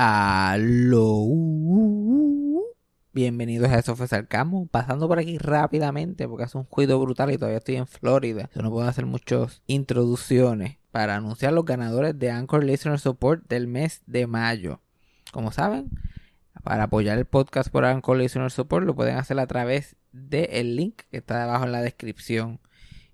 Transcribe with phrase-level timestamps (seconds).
[0.00, 1.26] Aló.
[3.12, 4.06] Bienvenidos a Eso fue.
[4.70, 8.48] Pasando por aquí rápidamente porque hace un juicio brutal y todavía estoy en Florida.
[8.54, 13.66] Yo no puedo hacer muchas introducciones para anunciar los ganadores de Anchor Listener Support del
[13.66, 14.80] mes de mayo.
[15.32, 15.90] Como saben,
[16.62, 21.02] para apoyar el podcast por Anchor Listener Support lo pueden hacer a través del link
[21.10, 22.60] que está debajo en la descripción.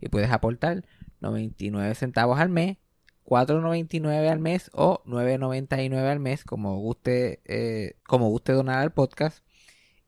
[0.02, 0.84] Y puedes aportar
[1.20, 2.76] 99 centavos al mes
[3.24, 9.44] 4.99 al mes o 9.99 al mes, como guste, eh, como guste donar al podcast.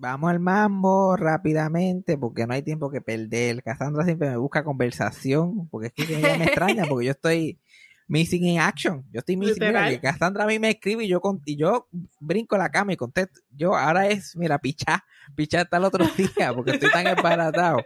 [0.00, 3.62] Vamos al mambo rápidamente porque no hay tiempo que perder.
[3.64, 7.58] Cassandra siempre me busca conversación porque es que ella me extraña porque yo estoy
[8.06, 9.04] missing in action.
[9.10, 9.58] Yo estoy missing.
[9.66, 11.88] Mira, que Cassandra a mí me escribe y yo, con- y yo
[12.20, 13.40] brinco la cama y contesto.
[13.50, 17.78] Yo ahora es, mira, pichá, pichá hasta el otro día porque estoy tan embaratado.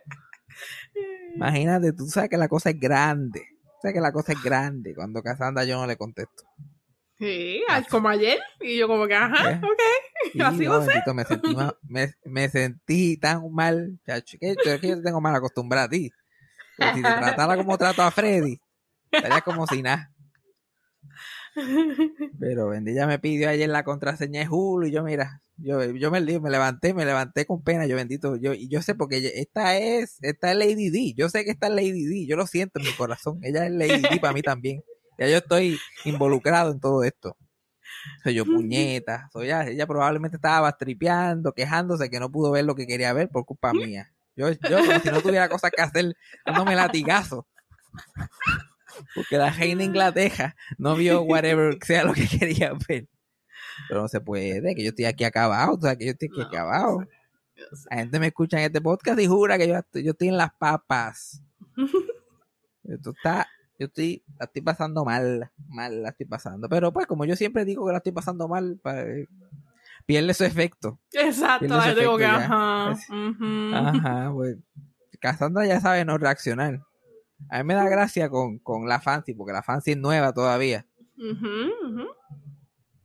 [1.35, 3.43] Imagínate, tú sabes que la cosa es grande.
[3.81, 6.45] Sabes que la cosa es grande cuando Cassandra yo no le contesto.
[7.23, 8.41] Sí, al- como ayer.
[8.61, 9.57] Y yo como que, ajá, ¿Eh?
[9.63, 9.79] ok.
[10.33, 14.81] Sí, Así no, bendito, me, sentí ma- me, me sentí tan mal, chacho, que yo,
[14.81, 16.11] que yo te tengo mal acostumbrado a ti.
[16.77, 18.59] Porque si te tratara como trato a Freddy,
[19.13, 20.11] estaría como si nada.
[22.41, 26.21] Pero bendita me pidió ayer la contraseña de Hulu y yo, mira, yo, yo me,
[26.21, 30.17] me levanté, me levanté con pena, yo bendito, yo, y yo sé porque esta es,
[30.23, 32.87] esta es Lady D, yo sé que esta es Lady D, yo lo siento en
[32.87, 34.83] mi corazón, ella es Lady D para mí también.
[35.19, 37.37] Ya yo estoy involucrado en todo esto.
[38.25, 42.75] Soy yo puñeta, soy ella, ella probablemente estaba tripeando, quejándose que no pudo ver lo
[42.75, 44.13] que quería ver por culpa mía.
[44.35, 47.47] Yo, yo como si no tuviera cosas que hacer, dándome latigazo.
[49.15, 53.09] Porque la reina Inglaterra no vio whatever sea lo que quería ver.
[53.89, 56.41] Pero no se puede, que yo estoy aquí acabado, o sea, que yo estoy aquí
[56.41, 57.01] No, acabado.
[57.03, 57.09] sé.
[57.91, 60.53] La gente me escucha en este podcast y jura que yo, yo estoy en las
[60.55, 61.43] papas.
[62.85, 63.49] Esto está,
[63.79, 66.69] yo estoy, la estoy pasando mal, mal la estoy pasando.
[66.69, 69.27] Pero pues como yo siempre digo que la estoy pasando mal, eh,
[70.07, 70.99] pierde su efecto.
[71.13, 72.45] Exacto, ese gente como que, efecto ya.
[72.47, 72.97] ajá.
[73.73, 74.57] Ajá, pues
[75.21, 76.81] Cassandra ya sabe no reaccionar.
[77.49, 80.87] A mí me da gracia con, con la Fancy, porque la Fancy es nueva todavía.
[81.19, 81.47] Ujú,
[81.87, 82.09] ujú.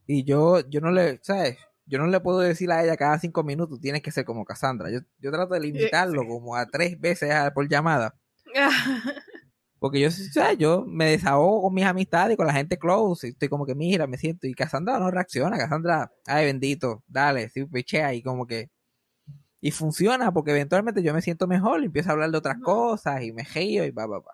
[0.06, 1.58] Y yo, yo no le, ¿sabes?
[1.86, 4.90] Yo no le puedo decir a ella cada cinco minutos, tienes que ser como Cassandra.
[4.90, 8.14] Yo, yo trato de limitarlo como a tres veces a- por llamada.
[9.78, 10.58] Porque yo, ¿sabes?
[10.58, 13.28] Yo me desahogo con mis amistades y con la gente close.
[13.28, 14.46] Y estoy como que, mira, me siento.
[14.46, 15.56] Y Cassandra no reacciona.
[15.56, 18.12] Cassandra, ay, bendito, dale, sí, pichea.
[18.14, 18.70] Y como que.
[19.60, 23.22] Y funciona porque eventualmente yo me siento mejor y empiezo a hablar de otras cosas
[23.22, 24.32] y me río y va, va, va.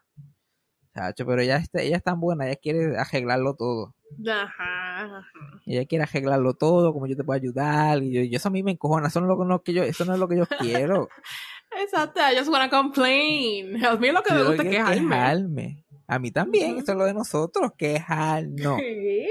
[0.95, 3.95] Chacho, pero ella, está- ella es tan buena, ella quiere arreglarlo todo.
[4.29, 5.27] Ajá, ajá.
[5.67, 8.01] Ella quiere arreglarlo todo, como yo te puedo ayudar.
[8.03, 9.09] Y, yo, y eso a mí me encojona.
[9.09, 11.09] Eso no es lo, no es que yo, eso no es lo que yo quiero.
[11.83, 13.85] Exacto, I just wanna complain.
[13.85, 15.01] A mí lo que me gusta es quejarme.
[15.09, 15.85] quejarme.
[16.07, 18.79] A mí también, eso es lo de nosotros, quejarnos.
[18.81, 19.27] Sí.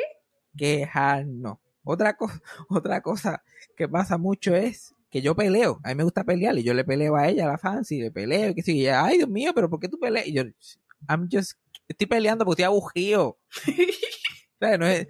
[0.57, 1.57] quejarnos.
[1.83, 2.29] Otra, co-
[2.69, 3.43] otra cosa
[3.75, 5.79] que pasa mucho es que yo peleo.
[5.83, 8.11] A mí me gusta pelear y yo le peleo a ella, a la fancy, le
[8.11, 10.25] peleo y que sí, ay Dios mío, pero ¿por qué tú peleas?
[10.27, 10.43] Y yo,
[11.07, 11.53] I'm just,
[11.87, 13.37] estoy peleando porque estoy aburrido.
[14.79, 15.05] No es-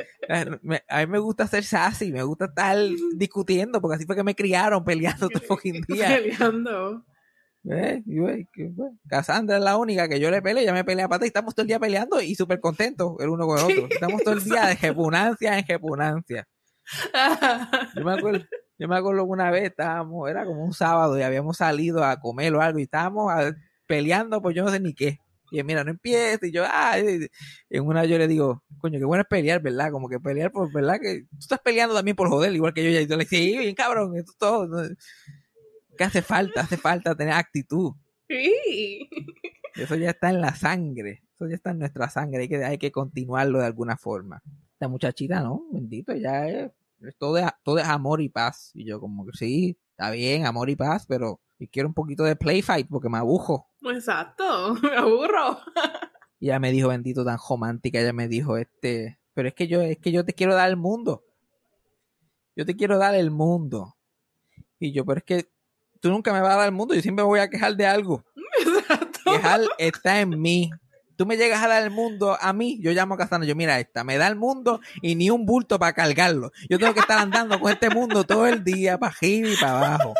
[0.89, 2.75] a mí me gusta ser sassy, me gusta estar
[3.15, 6.07] discutiendo porque así fue que me criaron peleando todo el fucking día.
[6.07, 7.06] Peleando.
[7.69, 8.04] ¿Eh?
[9.07, 11.62] Cassandra es la única que yo le peleo, ella me pelea para y estamos todo
[11.63, 13.88] el día peleando y súper contentos el uno con el otro.
[13.89, 16.48] Estamos todo el día de repugnancia en repugnancia.
[17.95, 18.45] Yo me acuerdo,
[18.77, 22.54] yo me acuerdo una vez estábamos, era como un sábado y habíamos salido a comer
[22.56, 23.54] o algo y estábamos a-
[23.88, 25.19] peleando por yo no sé ni qué.
[25.51, 26.45] Y él, mira, no empieza.
[26.48, 29.92] Y yo, ah, en una yo le digo, coño, qué bueno es pelear, ¿verdad?
[29.92, 31.00] Como que pelear por, ¿verdad?
[31.00, 33.00] Que tú estás peleando también por joder, igual que yo.
[33.00, 34.89] Y yo le dije, sí, bien cabrón, esto es todo.
[35.98, 37.94] Que hace falta, hace falta tener actitud.
[38.28, 39.10] Sí.
[39.75, 41.24] Eso ya está en la sangre.
[41.36, 42.42] Eso ya está en nuestra sangre.
[42.42, 44.42] Hay que, hay que continuarlo de alguna forma.
[44.74, 45.66] Esta muchachita, ¿no?
[45.72, 46.72] Bendito, ya es.
[47.18, 48.72] todo, es, todo es amor y paz.
[48.74, 52.24] Y yo, como que sí, está bien, amor y paz, pero y quiero un poquito
[52.24, 53.69] de play fight porque me abujo.
[53.84, 54.75] Exacto.
[54.81, 55.60] Me aburro.
[56.39, 58.01] Y ella me dijo, bendito, tan romántica.
[58.01, 59.18] Ella me dijo, este.
[59.34, 61.24] Pero es que yo, es que yo te quiero dar el mundo.
[62.54, 63.96] Yo te quiero dar el mundo.
[64.78, 65.52] Y yo, pero es que
[66.03, 66.94] tú nunca me vas a dar el mundo.
[66.94, 68.25] Yo siempre me voy a quejar de algo.
[68.59, 69.31] Exacto.
[69.31, 70.69] quejar está en mí.
[71.15, 73.79] Tú me llegas a dar el mundo a mí, yo llamo a Casano, yo mira
[73.79, 76.51] esta, me da el mundo y ni un bulto para cargarlo.
[76.69, 79.77] Yo tengo que estar andando con este mundo todo el día, para arriba y para
[79.77, 80.13] abajo.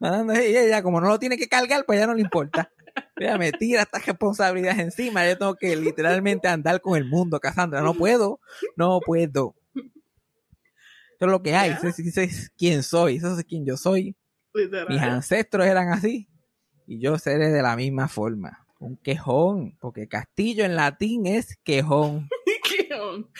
[0.00, 2.70] Y ella, como no lo tiene que cargar, pues ya no le importa.
[3.16, 5.26] Ella me tira estas responsabilidades encima.
[5.26, 7.80] Yo tengo que literalmente andar con el mundo, Cassandra.
[7.80, 8.40] No puedo,
[8.76, 9.54] no puedo.
[9.74, 11.70] Eso es lo que hay.
[11.70, 13.16] Eso es, eso es quién soy.
[13.16, 14.16] Eso es quién yo soy.
[14.54, 16.28] Mis ancestros eran así.
[16.86, 18.66] Y yo seré de la misma forma.
[18.78, 19.76] Un quejón.
[19.80, 22.28] Porque castillo en latín es quejón.
[22.88, 23.30] Quejón.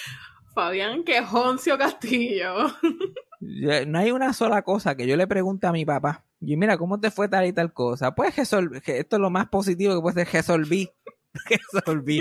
[0.54, 2.66] Fabián Quejoncio Castillo.
[3.40, 6.24] No hay una sola cosa que yo le pregunte a mi papá.
[6.40, 8.12] Y mira, ¿cómo te fue tal y tal cosa?
[8.12, 10.90] Pues resolver, que esto es lo más positivo que puede ser resolví.
[11.72, 12.18] Resolví.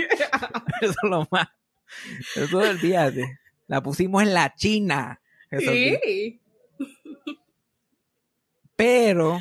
[0.80, 1.48] Eso es lo más.
[2.36, 3.40] Eso olvídate.
[3.66, 5.20] La pusimos en la China.
[5.50, 5.98] Resolví.
[6.04, 6.40] Sí.
[8.78, 9.40] Pero.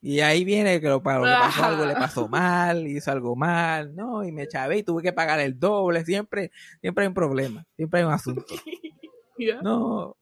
[0.00, 3.94] Y ahí viene que lo, lo que pasó algo, le pasó mal, hizo algo mal,
[3.94, 6.04] no, y me chavé y tuve que pagar el doble.
[6.04, 8.44] Siempre, siempre hay un problema, siempre hay un asunto.
[9.62, 10.16] No.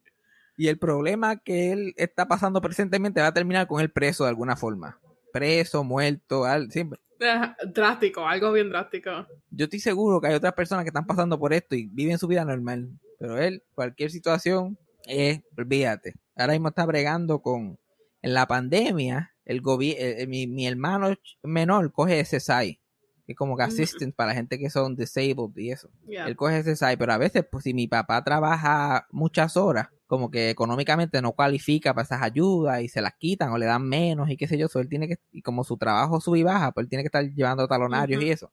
[0.56, 4.30] Y el problema que él está pasando presentemente va a terminar con él preso de
[4.30, 4.98] alguna forma.
[5.32, 7.00] Preso, muerto, al- siempre.
[7.66, 9.10] Drástico, algo bien drástico.
[9.50, 12.28] Yo estoy seguro que hay otras personas que están pasando por esto y viven su
[12.28, 12.88] vida normal.
[13.18, 16.14] Pero él, cualquier situación, eh, olvídate.
[16.36, 17.78] Ahora mismo está bregando con.
[18.22, 22.80] En la pandemia, el eh, eh, mi, mi hermano menor coge SSI.
[23.26, 23.70] Que es como que Ujú.
[23.70, 25.90] assistant para la gente que son disabled y eso.
[26.06, 26.26] Ya.
[26.26, 30.50] Él coge SSI, pero a veces, pues si mi papá trabaja muchas horas, como que
[30.50, 34.36] económicamente no cualifica para esas ayudas y se las quitan o le dan menos y
[34.36, 36.84] qué sé yo, so él tiene que, y como su trabajo sube y baja, pues
[36.84, 38.52] él tiene que estar llevando talonarios y eso.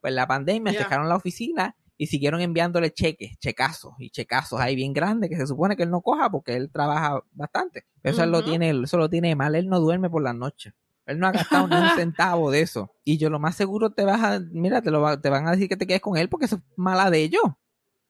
[0.00, 0.78] Pues en la pandemia Ya.
[0.80, 5.46] dejaron la oficina y siguieron enviándole cheques, checazos y checazos ahí bien grandes que se
[5.46, 7.84] supone que él no coja porque él trabaja bastante.
[8.02, 10.74] Eso él lo tiene, eso lo tiene mal, él no duerme por las noches.
[11.06, 12.92] Él no ha gastado ni un centavo de eso.
[13.04, 15.68] Y yo lo más seguro te vas a, mira, te, lo te van a decir
[15.68, 17.42] que te quedes con él porque eso es mala de ellos.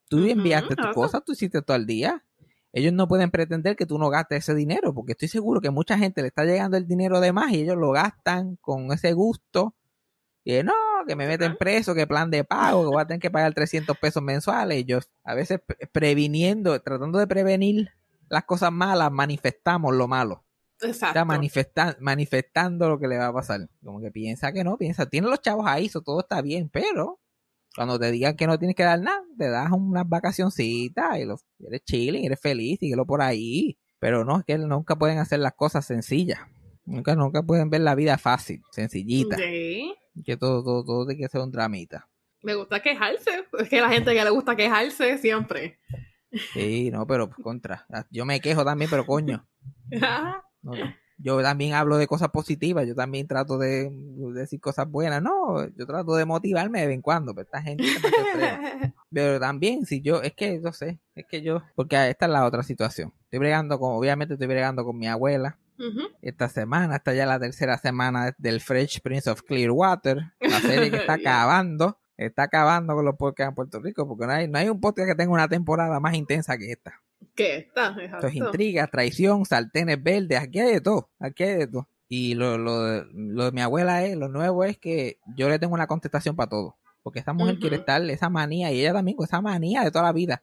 [0.09, 0.95] Tú enviaste tu exacto.
[0.95, 2.25] cosa, tú hiciste todo el día.
[2.73, 5.97] Ellos no pueden pretender que tú no gastes ese dinero, porque estoy seguro que mucha
[5.97, 9.75] gente le está llegando el dinero de más y ellos lo gastan con ese gusto.
[10.49, 10.73] Y no,
[11.09, 13.99] que me meten preso, que plan de pago, que voy a tener que pagar 300
[13.99, 14.79] pesos mensuales.
[14.79, 17.91] Y yo, a veces pre- previniendo, tratando de prevenir
[18.29, 20.45] las cosas malas, manifestamos lo malo.
[20.81, 21.07] Exacto.
[21.19, 23.69] Está manifesta- manifestando lo que le va a pasar.
[23.85, 27.19] Como que piensa que no, piensa, tiene los chavos ahí, eso todo está bien, pero
[27.75, 31.41] cuando te digan que no tienes que dar nada, te das unas vacacioncitas y lo,
[31.67, 33.77] eres chilling, eres feliz, síguelo por ahí.
[33.99, 36.39] Pero no, es que nunca pueden hacer las cosas sencillas.
[36.87, 39.37] Nunca, nunca pueden ver la vida fácil, sencillita.
[39.37, 39.95] Sí.
[40.25, 42.09] Que todo, todo, todo tiene que ser un dramita.
[42.43, 43.45] Me gusta quejarse.
[43.59, 45.79] Es que a la gente que le gusta quejarse siempre.
[46.53, 47.87] Sí, no, pero contra.
[48.11, 49.47] Yo me quejo también, pero coño.
[50.63, 50.95] No, no.
[51.19, 55.23] Yo también hablo de cosas positivas, yo también trato de, de decir cosas buenas.
[55.23, 57.85] No, yo trato de motivarme de vez en cuando, pero esta gente.
[59.11, 62.45] Pero también, si yo, es que yo sé, es que yo, porque esta es la
[62.45, 63.15] otra situación.
[63.23, 65.59] Estoy bregando con, obviamente estoy bregando con mi abuela.
[66.23, 70.97] Esta semana, esta ya la tercera semana del Fresh Prince of Clearwater, la serie que
[71.09, 74.69] está acabando, está acabando con los podcasts en Puerto Rico, porque no hay, no hay
[74.69, 77.01] un podcast que tenga una temporada más intensa que esta.
[77.35, 77.89] ¿Qué está?
[77.89, 78.29] Esto es Exacto.
[78.47, 81.89] intriga, traición, sartenes verdes, aquí hay de todo, aquí hay de todo.
[82.09, 85.59] Y lo, lo, de- lo de mi abuela es, lo nuevo es que yo le
[85.59, 86.77] tengo una contestación para todo.
[87.03, 90.05] Porque esta mujer quiere estar, esa manía, y ella también con esa manía de toda
[90.05, 90.43] la vida.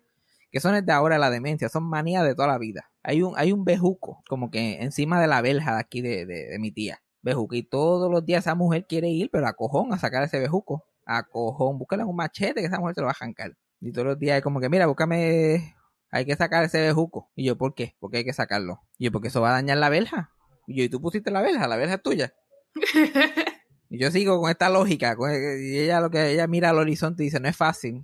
[0.52, 2.90] Que eso no es de ahora la demencia, son manías de toda la vida.
[3.04, 6.48] Hay un, hay un bejuco, como que encima de la verja de aquí de, de,
[6.48, 7.02] de mi tía.
[7.22, 7.56] Bejuco.
[7.56, 10.86] Y todos los días esa mujer quiere ir, pero a cojón a sacar ese bejuco.
[11.06, 13.56] A cojón, búscale un machete que esa mujer se lo va a jancar.
[13.82, 15.76] Y todos los días es como que, mira, búscame
[16.12, 17.32] hay que sacar ese bejuco.
[17.36, 17.96] Y yo, ¿por qué?
[18.00, 18.82] Porque hay que sacarlo.
[18.98, 20.32] Y yo, porque eso va a dañar la verja.
[20.68, 21.68] Y yo, ¿y tú pusiste la verja?
[21.68, 22.34] La verja es tuya.
[23.90, 25.16] Y yo sigo con esta lógica.
[25.16, 28.04] con- y ella lo que ella mira al horizonte y dice, no es fácil.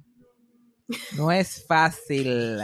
[1.18, 2.60] No es fácil.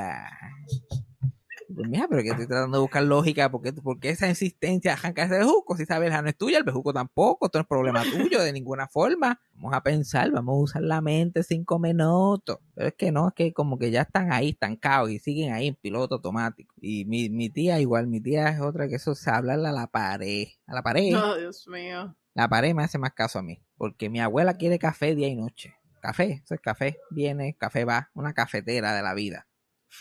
[1.76, 4.98] Pues mira, pero que estoy tratando de buscar lógica, porque ¿por qué esa insistencia de
[4.98, 5.76] arrancarse el bejuco?
[5.76, 8.88] Si sabes, no es tuya, el bejuco tampoco, esto no es problema tuyo de ninguna
[8.88, 9.42] forma.
[9.56, 12.60] Vamos a pensar, vamos a usar la mente cinco minutos.
[12.74, 15.68] Pero es que no, es que como que ya están ahí, estancados y siguen ahí
[15.68, 16.74] en piloto automático.
[16.80, 19.88] Y mi, mi tía igual, mi tía es otra que eso es hablarle a la
[19.88, 20.48] pared.
[20.68, 21.14] A la pared.
[21.14, 22.16] Oh, Dios mío.
[22.34, 25.36] La pared me hace más caso a mí, porque mi abuela quiere café día y
[25.36, 25.76] noche.
[26.02, 29.48] Café, eso es café, viene, café va, una cafetera de la vida.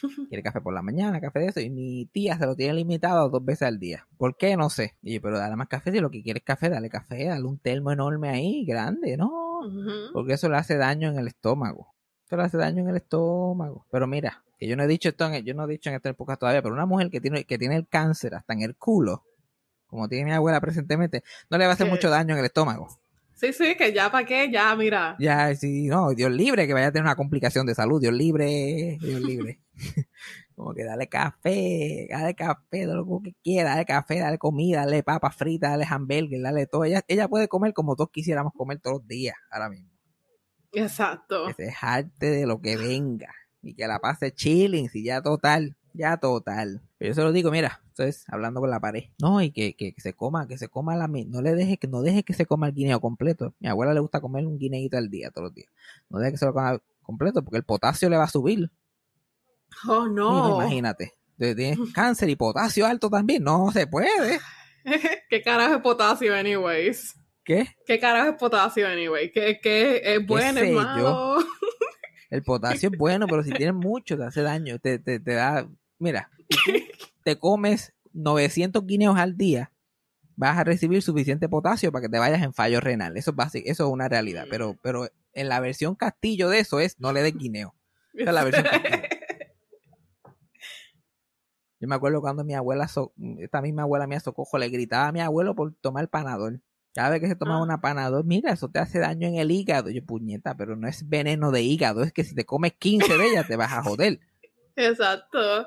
[0.29, 3.29] Quiere café por la mañana, café de eso, y mi tía se lo tiene limitado
[3.29, 4.07] dos veces al día.
[4.17, 4.57] ¿Por qué?
[4.57, 4.97] No sé.
[5.03, 7.45] Y yo, pero dale más café, si lo que quiere es café, dale café, dale
[7.45, 9.61] un termo enorme ahí, grande, no,
[10.13, 11.95] porque eso le hace daño en el estómago.
[12.27, 13.87] Eso le hace daño en el estómago.
[13.91, 16.09] Pero mira, que yo no he dicho esto, en, yo no he dicho en esta
[16.09, 19.25] época todavía, pero una mujer que tiene, que tiene el cáncer hasta en el culo,
[19.87, 21.93] como tiene mi abuela presentemente, no le va a hacer ¿Qué?
[21.93, 22.89] mucho daño en el estómago.
[23.35, 25.17] Sí, sí, que ya para qué, ya, mira.
[25.19, 28.97] Ya, sí, no, Dios libre que vaya a tener una complicación de salud, Dios libre,
[29.01, 29.61] Dios libre.
[30.55, 35.03] Como que dale café, dale café, de lo que quiera, dale café, dale comida, dale
[35.03, 36.85] papas fritas, dale hamburger, dale todo.
[36.85, 39.91] Ella, ella puede comer como todos quisiéramos comer todos los días ahora mismo.
[40.73, 41.47] Exacto.
[41.49, 45.77] Que se jarte de lo que venga y que la pase chilling, si ya total,
[45.95, 46.83] ya total.
[46.99, 49.05] Pero yo se lo digo, mira, entonces hablando con la pared.
[49.21, 51.89] No, y que, que, que se coma, que se coma la no le deje que
[51.89, 53.55] no deje que se coma el guineo completo.
[53.61, 55.71] Mi abuela le gusta comer un guineito al día, todos los días.
[56.11, 58.71] No deje que se lo coma completo porque el potasio le va a subir.
[59.89, 60.55] Oh, Mira, no.
[60.61, 61.15] imagínate.
[61.39, 63.43] Tienes cáncer y potasio alto también.
[63.43, 64.41] No se puede.
[65.31, 67.15] ¿Qué carajo es potasio, anyways?
[67.45, 67.69] ¿Qué?
[67.87, 69.31] ¿Qué carajo es potasio, anyway?
[69.31, 70.81] ¿Qué, qué es bueno, sé es yo?
[70.81, 71.39] malo?
[72.31, 74.79] El potasio es bueno, pero si tienes mucho te hace daño.
[74.79, 75.69] Te, te, te da.
[75.99, 76.31] Mira,
[77.25, 79.73] te comes 900 guineos al día,
[80.37, 83.17] vas a recibir suficiente potasio para que te vayas en fallo renal.
[83.17, 84.47] Eso es básico, eso es una realidad.
[84.51, 87.75] Pero, pero en la versión castillo de eso es no le des guineo.
[88.15, 89.03] Esa es la versión castillo.
[91.81, 95.13] Yo me acuerdo cuando mi abuela, so- esta misma abuela mía Socojo, le gritaba a
[95.13, 96.63] mi abuelo por tomar panadol.
[96.95, 97.63] Cada vez que se tomaba Ah.
[97.65, 99.91] una panadol, mira, eso te hace daño en el hígado.
[99.91, 103.27] Yo, puñeta, pero no es veneno de hígado, es que si te comes 15 de
[103.27, 104.21] ellas te vas a joder.
[104.77, 105.67] Exacto.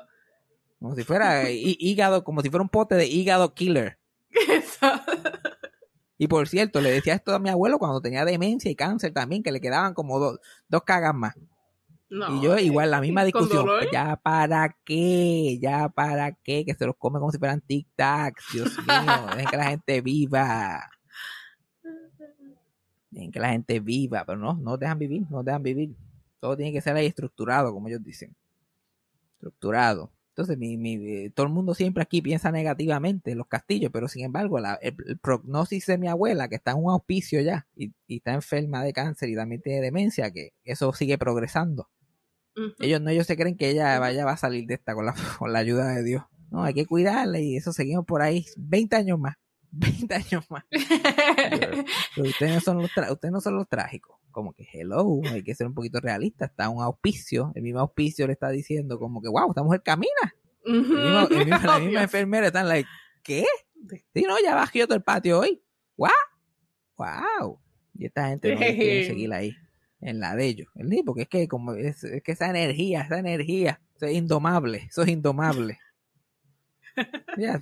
[0.78, 3.98] Como si fuera hí- hígado, como si fuera un pote de hígado killer.
[6.16, 9.42] Y por cierto, le decía esto a mi abuelo cuando tenía demencia y cáncer también,
[9.42, 11.34] que le quedaban como dos, dos cagas más.
[12.10, 13.68] No, y yo igual, la misma ¿con discusión.
[13.92, 15.58] ¿Ya para qué?
[15.60, 16.64] ¿Ya para qué?
[16.64, 18.52] Que se los come como si fueran tic-tacs.
[18.52, 18.86] Dios mío,
[19.36, 20.90] dejen que la gente viva.
[23.10, 25.94] Dejen que la gente viva, pero no, no dejan vivir, no dejan vivir.
[26.40, 28.34] Todo tiene que ser ahí estructurado, como ellos dicen.
[29.34, 30.10] Estructurado.
[30.38, 34.06] Entonces, mi, mi, eh, todo el mundo siempre aquí piensa negativamente en los castillos, pero
[34.06, 37.66] sin embargo, la, el, el prognosis de mi abuela, que está en un auspicio ya,
[37.74, 41.88] y, y está enferma de cáncer y también tiene demencia, que eso sigue progresando.
[42.78, 45.14] Ellos no, ellos se creen que ella vaya va a salir de esta con la,
[45.40, 46.22] con la ayuda de Dios.
[46.52, 49.34] No, hay que cuidarla y eso seguimos por ahí 20 años más.
[49.70, 50.64] 20 años más.
[52.14, 54.16] Pero, ustedes no son los ustedes no son los trágicos.
[54.30, 56.44] Como que hello, hay que ser un poquito realista.
[56.46, 60.34] Está un auspicio, el mismo auspicio le está diciendo como que wow, esta mujer camina.
[60.64, 62.88] El mismo- el mismo- la misma enfermera están like,
[63.22, 63.44] ¿qué?
[64.14, 65.62] Sí, no, ya bajó todo el patio hoy.
[65.96, 66.10] ¡Wow!
[66.96, 67.60] ¡Wow!
[67.94, 69.54] Y esta gente no quiere seguir ahí,
[70.00, 70.68] en la de ellos.
[71.04, 75.02] Porque es que como es, es que esa energía, esa energía, eso es indomable, eso
[75.02, 75.78] es indomable.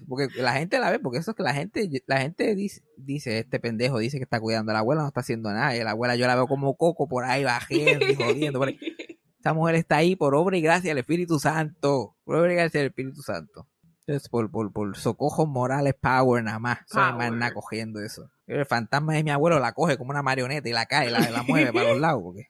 [0.08, 3.38] Porque la gente la ve, porque eso es que la gente, la gente dice, dice,
[3.38, 5.90] este pendejo dice que está cuidando a la abuela, no está haciendo nada, y la
[5.90, 8.58] abuela yo la veo como coco por ahí, bajando y jodiendo.
[8.58, 8.78] por ahí.
[9.54, 12.16] Mujer está ahí por obra y gracia del Espíritu Santo.
[12.24, 13.68] Por obra y gracia del Espíritu Santo.
[14.00, 16.78] Entonces, por, por, por Socojo Morales Power nada más.
[16.92, 18.30] Hay más nada cogiendo eso.
[18.46, 21.42] El fantasma de mi abuelo la coge como una marioneta y la cae, la, la
[21.42, 22.22] mueve para los lados.
[22.22, 22.48] Porque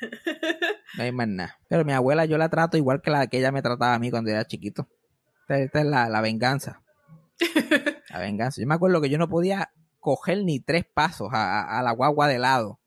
[0.98, 1.58] no hay más nada.
[1.68, 4.10] Pero mi abuela yo la trato igual que la que ella me trataba a mí
[4.10, 4.88] cuando era chiquito.
[5.44, 6.82] Esta, esta es la, la venganza.
[8.10, 8.60] La venganza.
[8.60, 9.72] Yo me acuerdo que yo no podía
[10.04, 12.78] coger ni tres pasos a, la guagua de lado.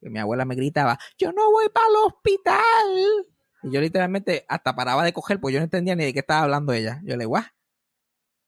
[0.00, 3.26] Mi abuela me gritaba, yo no voy para el hospital.
[3.62, 6.42] Y yo literalmente hasta paraba de coger, pues yo no entendía ni de qué estaba
[6.42, 7.00] hablando ella.
[7.04, 7.44] Yo le guau.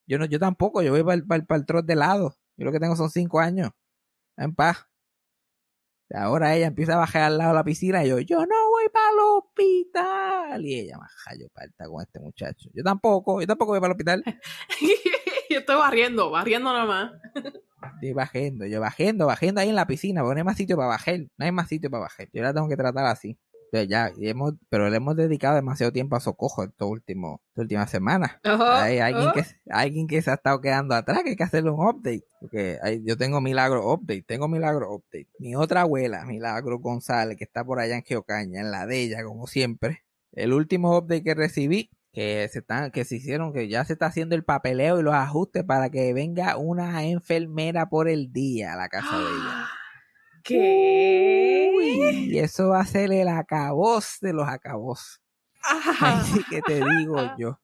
[0.07, 2.37] Yo no, yo tampoco, yo voy para el, para el, para el trot de lado.
[2.57, 3.71] Yo lo que tengo son cinco años.
[4.37, 4.90] En paz.
[6.15, 8.89] Ahora ella empieza a bajar al lado de la piscina y yo, yo no voy
[8.93, 10.67] para el hospital.
[10.67, 12.69] Y ella, maja, yo parta con este muchacho.
[12.73, 14.25] Yo tampoco, yo tampoco voy para el hospital.
[15.51, 17.13] Yo estoy barriendo, barriendo nada más.
[17.95, 20.89] Estoy bajando, yo bajando, bajando ahí en la piscina, porque no hay más sitio para
[20.91, 22.29] bajar, no hay más sitio para bajar.
[22.33, 23.37] Yo la tengo que tratar así.
[23.89, 28.33] Ya, y hemos, pero le hemos dedicado demasiado tiempo a Socojo estas últimas semanas.
[28.45, 31.71] Ojo, Hay alguien que, alguien que se ha estado quedando atrás, que hay que hacerle
[31.71, 32.25] un update.
[32.41, 35.29] Porque hay- yo tengo Milagro Update, tengo Milagro Update.
[35.39, 39.23] Mi otra abuela, Milagro González, que está por allá en Geocaña, en la de ella,
[39.25, 40.03] como siempre.
[40.33, 44.07] El último update que recibí que se están, que se hicieron, que ya se está
[44.07, 48.77] haciendo el papeleo y los ajustes para que venga una enfermera por el día a
[48.77, 49.69] la casa de ella.
[50.43, 51.71] ¿Qué?
[51.77, 55.21] Uy, y eso va a ser el acabos de los acabos.
[56.01, 57.61] Ay, sí que te digo yo.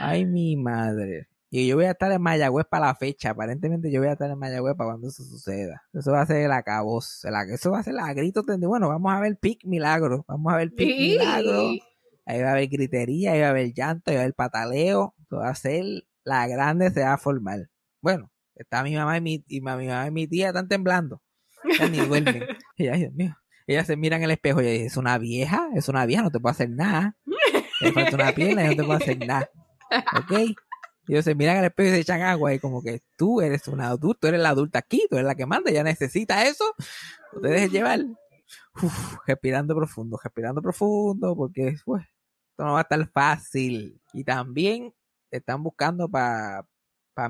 [0.00, 1.28] Ay, mi madre.
[1.50, 3.30] Y yo voy a estar en Mayagüez para la fecha.
[3.30, 5.82] Aparentemente yo voy a estar en Mayagüez para cuando eso suceda.
[5.92, 7.24] Eso va a ser el acabos.
[7.24, 8.42] Eso va a ser la grito.
[8.44, 10.24] Bueno, vamos a ver Pic Milagro.
[10.28, 11.18] Vamos a ver Pic Sí.
[11.18, 11.70] Milagro.
[12.28, 15.14] Ahí va a haber gritería, ahí va a haber llanto, ahí va a haber pataleo.
[15.22, 15.84] Eso va a ser
[16.24, 17.70] la grande, se va a formar.
[18.02, 21.22] Bueno, está mi mamá y mi, y mi mamá y mi tía están temblando.
[21.78, 22.44] Ya ni duermen.
[22.76, 23.36] Y, ay, Dios mío.
[23.66, 26.30] Ellas se miran en el espejo y dicen, es una vieja, es una vieja, no
[26.30, 27.16] te puedo hacer nada.
[27.80, 29.50] Le falta una pierna y no te puedo hacer nada.
[30.18, 30.56] ¿Ok?
[31.08, 33.80] Ellos se miran al espejo y se echan agua y como que tú eres un
[33.80, 36.64] adulto, tú eres la adulta aquí, tú eres la que manda, ya necesita eso.
[37.32, 38.04] No te llevar.
[38.82, 44.00] Uf, respirando profundo, respirando profundo, porque pues, esto no va a estar fácil.
[44.12, 44.94] Y también
[45.30, 46.66] están buscando para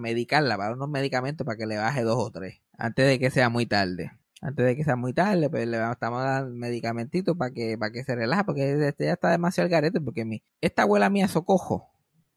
[0.00, 3.48] medicarla, para unos medicamentos para que le baje dos o tres, antes de que sea
[3.48, 4.12] muy tarde.
[4.42, 8.04] Antes de que sea muy tarde, pues le estamos dando medicamentitos para que, para que
[8.04, 11.88] se relaje, porque este ya está demasiado al garete, porque mi, esta abuela mía socojo,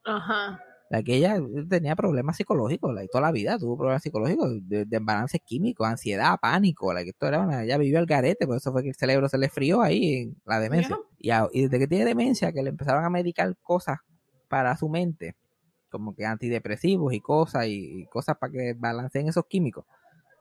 [0.06, 0.62] Ajá.
[0.90, 1.38] la que ella
[1.70, 6.38] tenía problemas psicológicos, la, toda la vida tuvo problemas psicológicos, de, de embalances químicos, ansiedad,
[6.42, 8.96] pánico, la que esto era una, ella vivió al garete, por eso fue que el
[8.96, 10.98] cerebro se le frió ahí en la demencia.
[11.18, 13.98] Y, a- y desde que tiene demencia, que le empezaron a medicar cosas
[14.48, 15.36] para su mente,
[15.92, 19.86] como que antidepresivos y cosas, y, y cosas para que balanceen esos químicos.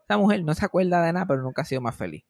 [0.08, 2.24] Esa mujer no se acuerda de nada, pero nunca ha sido más feliz.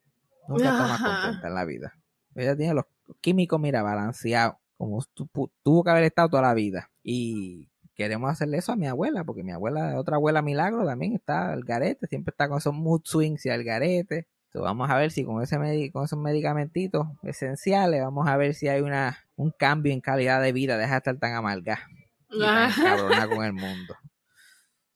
[0.49, 1.94] Nunca está más contenta en la vida.
[2.35, 2.85] Ella tiene los
[3.20, 5.28] químicos, mira, balanceados, como tu-
[5.62, 6.90] tuvo que haber estado toda la vida.
[7.04, 11.52] Y queremos hacerle eso a mi abuela, porque mi abuela, otra abuela Milagro, también está
[11.52, 14.26] al garete, siempre está con esos mood swings y al garete.
[14.52, 15.56] So, vamos a ver si con, ese
[15.92, 20.52] con esos medikamentitos esenciales, vamos a ver si hay una, un cambio en calidad de
[20.52, 21.80] vida, deja de estar tan amarga
[22.30, 23.94] y tan cabrona con el mundo.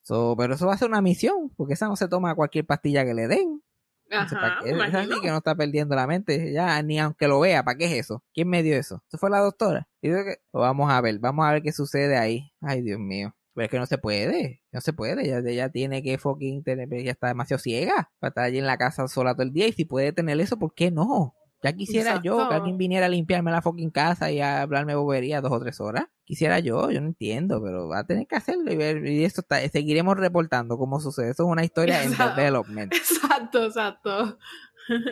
[0.02, 3.04] So, pero eso va a ser una misión, porque esa no se toma cualquier pastilla
[3.04, 3.62] que le den.
[4.10, 7.40] Entonces, ¿para Ajá, Es así que no está perdiendo la mente, ya ni aunque lo
[7.40, 8.22] vea, ¿para qué es eso?
[8.34, 9.02] ¿Quién me dio eso?
[9.08, 9.88] ¿Eso fue la doctora?
[10.02, 12.52] Y que, pues vamos a ver, vamos a ver qué sucede ahí.
[12.60, 13.34] Ay, Dios mío.
[13.54, 16.92] Pero es que no se puede, no se puede, ella, ella tiene que fucking tener,
[16.92, 19.72] ella está demasiado ciega para estar allí en la casa sola todo el día y
[19.72, 21.34] si puede tener eso, ¿por qué no?
[21.62, 25.40] Ya quisiera yo que alguien viniera a limpiarme la fucking casa y a hablarme bobería
[25.40, 26.06] dos o tres horas.
[26.24, 29.42] Quisiera yo, yo no entiendo, pero va a tener que hacerlo y ver, y esto
[29.42, 31.30] está, seguiremos reportando cómo sucede.
[31.30, 32.92] Eso es una historia en development.
[32.92, 34.38] Exacto, exacto.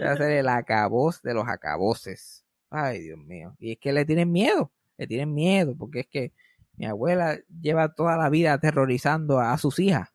[0.02, 2.44] Va a ser el acabos de los acaboses.
[2.70, 3.56] Ay, Dios mío.
[3.58, 4.72] Y es que le tienen miedo.
[4.96, 5.76] Le tienen miedo.
[5.76, 6.32] Porque es que
[6.76, 10.10] mi abuela lleva toda la vida aterrorizando a, sus hijas.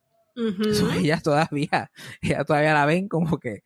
[0.97, 3.63] Ellas todavía, ellas todavía la ven como que.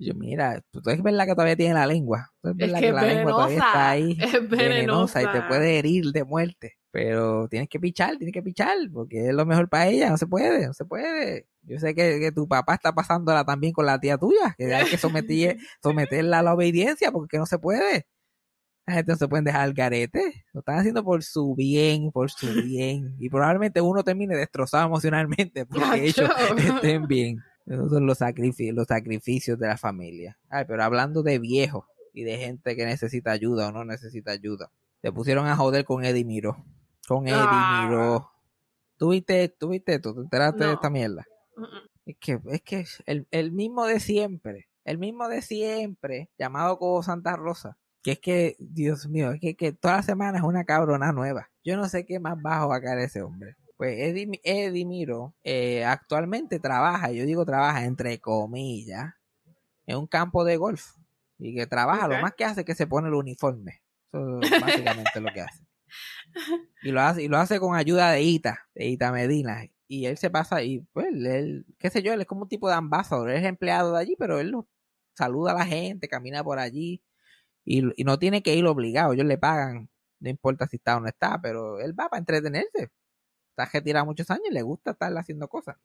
[0.00, 2.30] Yo, mira, tú es verdad que todavía tiene la lengua.
[2.40, 4.16] Tú es Es verdad que que, la lengua todavía está ahí.
[4.20, 6.74] es venenosa y te puede herir de muerte.
[6.90, 10.08] Pero tienes que pichar, tienes que pichar, porque es lo mejor para ella.
[10.10, 11.46] No se puede, no se puede.
[11.62, 14.86] Yo sé que, que tu papá está pasándola también con la tía tuya, que hay
[14.88, 18.06] que someter, someterla a la obediencia, porque no se puede.
[18.86, 20.46] La gente no se puede dejar al garete.
[20.54, 23.16] Lo están haciendo por su bien, por su bien.
[23.18, 27.42] Y probablemente uno termine destrozado emocionalmente porque ellos estén bien.
[27.68, 30.38] Esos son los sacrificios, los sacrificios de la familia.
[30.48, 34.70] Ay, pero hablando de viejos y de gente que necesita ayuda o no necesita ayuda.
[35.02, 36.56] Se pusieron a joder con Eddie Miro.
[37.06, 38.30] Con Eddie Ah.
[38.96, 41.24] ¿Tuviste, tuviste, tú te enteraste de esta mierda?
[41.56, 41.64] Mm,
[42.06, 47.02] Es que, es que el, el mismo de siempre, el mismo de siempre, llamado como
[47.02, 47.78] Santa Rosa.
[48.02, 51.50] Que es que, Dios mío, es que, que toda la semana es una cabrona nueva.
[51.62, 53.56] Yo no sé qué más bajo va a caer ese hombre.
[53.78, 59.14] Pues Eddie, Eddie Miro eh, actualmente trabaja, yo digo trabaja entre comillas,
[59.86, 60.96] en un campo de golf.
[61.38, 63.82] Y que trabaja, lo más que hace es que se pone el uniforme.
[64.12, 65.64] Eso es básicamente lo que hace.
[66.82, 69.64] Y lo hace, y lo hace con ayuda de Ita, de Ita Medina.
[69.88, 72.68] Y él se pasa y pues él, qué sé yo, él es como un tipo
[72.68, 74.68] de ambasador, él es empleado de allí, pero él lo-
[75.16, 77.02] saluda a la gente, camina por allí
[77.64, 81.00] y, y no tiene que ir obligado, ellos le pagan, no importa si está o
[81.00, 82.90] no está, pero él va para entretenerse.
[83.58, 85.76] Está retirado muchos años y le gusta estar haciendo cosas.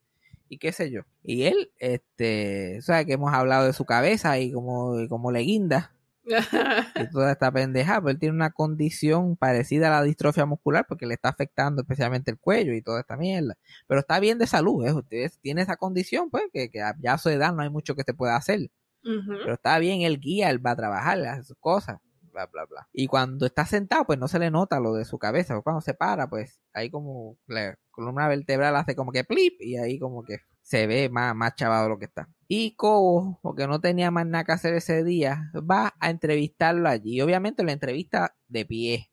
[0.47, 1.01] Y qué sé yo.
[1.23, 5.39] Y él, este, sabes que hemos hablado de su cabeza y como, y como le
[5.39, 5.91] guinda
[6.95, 11.07] y toda esta pendeja, pero él tiene una condición parecida a la distrofia muscular porque
[11.07, 13.57] le está afectando especialmente el cuello y toda esta mierda.
[13.87, 14.93] Pero está bien de salud, ¿eh?
[14.93, 18.03] Usted tiene esa condición, pues, que, que ya a su edad no hay mucho que
[18.03, 18.69] se pueda hacer.
[19.01, 21.99] Pero está bien, él guía, él va a trabajar, hace sus cosas,
[22.33, 22.89] bla, bla, bla.
[22.91, 25.59] Y cuando está sentado, pues no se le nota lo de su cabeza.
[25.61, 29.99] Cuando se para, pues ahí como la columna vertebral hace como que plip y ahí
[29.99, 32.29] como que se ve más, más chavado lo que está.
[32.47, 37.17] Y Cobo, porque no tenía más nada que hacer ese día, va a entrevistarlo allí.
[37.17, 39.09] Y obviamente la entrevista de pie.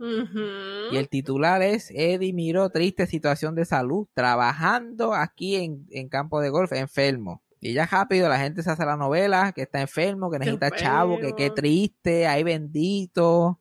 [0.00, 6.40] Y el titular es Eddie Miró, triste situación de salud, trabajando aquí en, en campo
[6.40, 7.42] de golf, enfermo.
[7.60, 11.18] Y ya rápido la gente se hace la novela, que está enfermo, que necesita chavo,
[11.18, 13.58] que qué triste, ay bendito,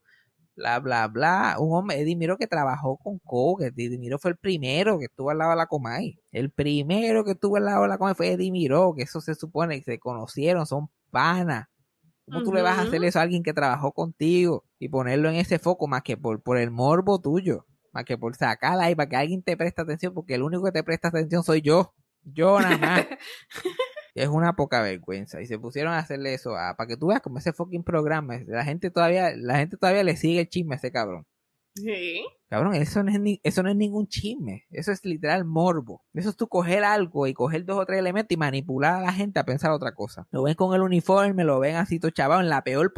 [0.57, 1.55] bla, bla, bla.
[1.59, 5.29] Un hombre, Eddie que trabajó con Coe, que Eddie Miró fue el primero que estuvo
[5.29, 6.19] al lado de la Comay.
[6.31, 9.35] El primero que estuvo al lado de la Comay fue Eddie Miró, que eso se
[9.35, 11.67] supone que se conocieron, son panas.
[12.25, 15.35] ¿Cómo tú le vas a hacer eso a alguien que trabajó contigo y ponerlo en
[15.35, 17.65] ese foco más que por, por el morbo tuyo?
[17.93, 20.73] Más que por sacarla ahí para que alguien te preste atención, porque el único que
[20.73, 21.93] te presta atención soy yo.
[22.33, 23.07] Yo nada más.
[24.15, 25.41] es una poca vergüenza.
[25.41, 28.39] Y se pusieron a hacerle eso a, para que tú veas como ese fucking programa.
[28.47, 31.25] La gente todavía, la gente todavía le sigue el chisme a ese cabrón.
[31.75, 32.25] Sí.
[32.49, 34.65] Cabrón, eso no, es ni- eso no es ningún chisme.
[34.71, 36.03] Eso es literal morbo.
[36.13, 39.13] Eso es tú coger algo y coger dos o tres elementos y manipular a la
[39.13, 40.27] gente a pensar otra cosa.
[40.31, 42.91] Lo ven con el uniforme, lo ven así todo chavado en la peor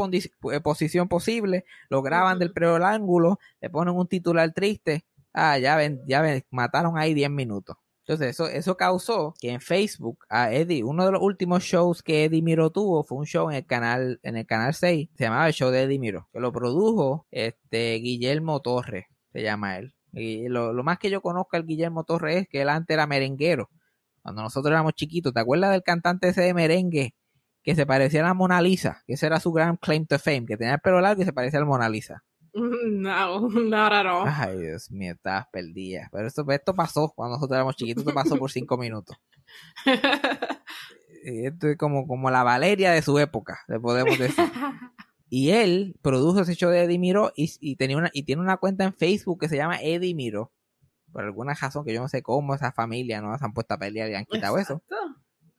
[0.54, 5.04] eh, posición posible, lo graban del peor ángulo, le ponen un titular triste.
[5.34, 7.76] Ah, ya ven, ya ven, mataron ahí 10 minutos.
[8.10, 12.24] Entonces, eso, eso causó que en Facebook a Eddie, uno de los últimos shows que
[12.24, 15.46] Eddie Miro tuvo fue un show en el canal, en el canal 6, se llamaba
[15.46, 19.94] el show de Eddie Miro, que lo produjo este Guillermo Torres, se llama él.
[20.12, 23.06] Y lo, lo más que yo conozco al Guillermo Torres es que él antes era
[23.06, 23.70] merenguero.
[24.24, 27.14] Cuando nosotros éramos chiquitos, ¿te acuerdas del cantante ese de merengue
[27.62, 29.04] que se parecía a la Mona Lisa?
[29.06, 31.34] Que ese era su gran claim to fame, que tenía el pelo largo y se
[31.34, 32.24] parecía a Mona Lisa.
[32.90, 34.28] No, not at all.
[34.28, 36.10] Ay, Dios mío, estabas perdida.
[36.12, 39.18] Pero esto, esto pasó cuando nosotros éramos chiquitos, esto pasó por cinco minutos.
[41.22, 44.44] Esto es como, como la Valeria de su época, le podemos decir.
[45.32, 48.58] Y él produjo ese show de Eddie Miro y, y tenía una, y tiene una
[48.58, 50.52] cuenta en Facebook que se llama Eddie Miro.
[51.12, 53.78] Por alguna razón que yo no sé cómo esa familia no se han puesto a
[53.78, 54.82] pelear y han quitado eso.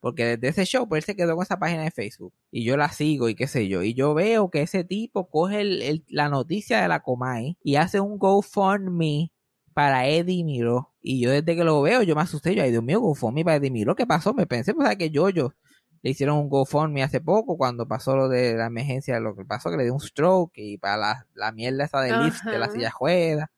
[0.01, 2.33] Porque desde ese show, pues él se quedó con esa página de Facebook.
[2.51, 3.83] Y yo la sigo y qué sé yo.
[3.83, 7.75] Y yo veo que ese tipo coge el- el- la noticia de la Comay y
[7.75, 9.31] hace un GoFundMe
[9.73, 10.91] para Eddie Miro.
[11.01, 12.53] Y yo desde que lo veo, yo me asusté.
[12.55, 13.95] Yo, ay Dios mío, GoFundMe para Eddie Miro.
[13.95, 14.33] ¿Qué pasó?
[14.33, 15.53] Me pensé, pues, que yo, yo
[16.01, 19.69] le hicieron un GoFundMe hace poco cuando pasó lo de la emergencia, lo que pasó,
[19.69, 22.65] que le dio un stroke y para la, la mierda esa de lift de la
[22.71, 23.49] silla ruedas.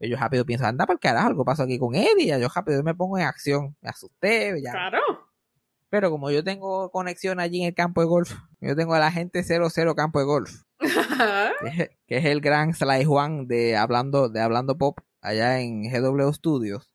[0.00, 2.26] Y Yo rápido pienso, anda para el carajo, algo pasó aquí con Eddie.
[2.26, 3.76] Ya yo rápido me pongo en acción.
[3.82, 4.98] Me asusté, ya Claro.
[5.92, 9.12] Pero como yo tengo conexión allí en el campo de golf, yo tengo a la
[9.12, 14.30] gente 00 campo de golf, que es, que es el gran Sly Juan de hablando,
[14.30, 16.90] de hablando pop allá en GW Studios,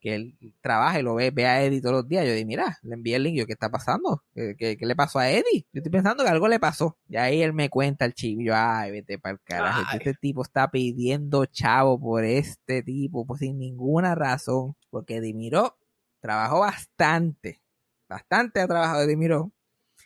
[0.00, 2.26] que él trabaja y lo ve, ve a Eddie todos los días.
[2.26, 4.24] Yo digo, mira, le envié el link, yo, ¿qué está pasando?
[4.34, 5.68] ¿Qué, qué, qué le pasó a Eddie?
[5.72, 6.98] Yo estoy pensando que algo le pasó.
[7.08, 8.40] Y ahí él me cuenta el chivo.
[8.40, 9.82] y Yo, ay, vete para el carajo.
[9.86, 9.98] Ay.
[9.98, 14.76] Este tipo está pidiendo chavo por este tipo, pues sin ninguna razón.
[14.90, 15.78] Porque Eddie Miró
[16.20, 17.63] trabajó bastante
[18.08, 19.52] bastante ha trabajado Eddie Miró.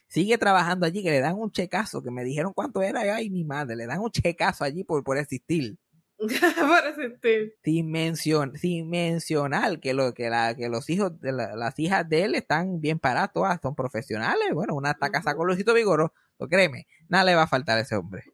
[0.08, 3.30] Sigue trabajando allí, que le dan un checazo, que me dijeron cuánto era, y, ay
[3.30, 5.76] mi madre, le dan un checazo allí por, por existir.
[6.18, 7.54] Para sentir.
[7.62, 12.08] Sin, mencion- sin mencionar que, lo, que, la, que los hijos, de la- las hijas
[12.08, 14.48] de él están bien paradas, todas son profesionales.
[14.52, 16.12] Bueno, una está casada con Luisito Vigoro,
[16.50, 18.24] créeme, nada le va a faltar a ese hombre.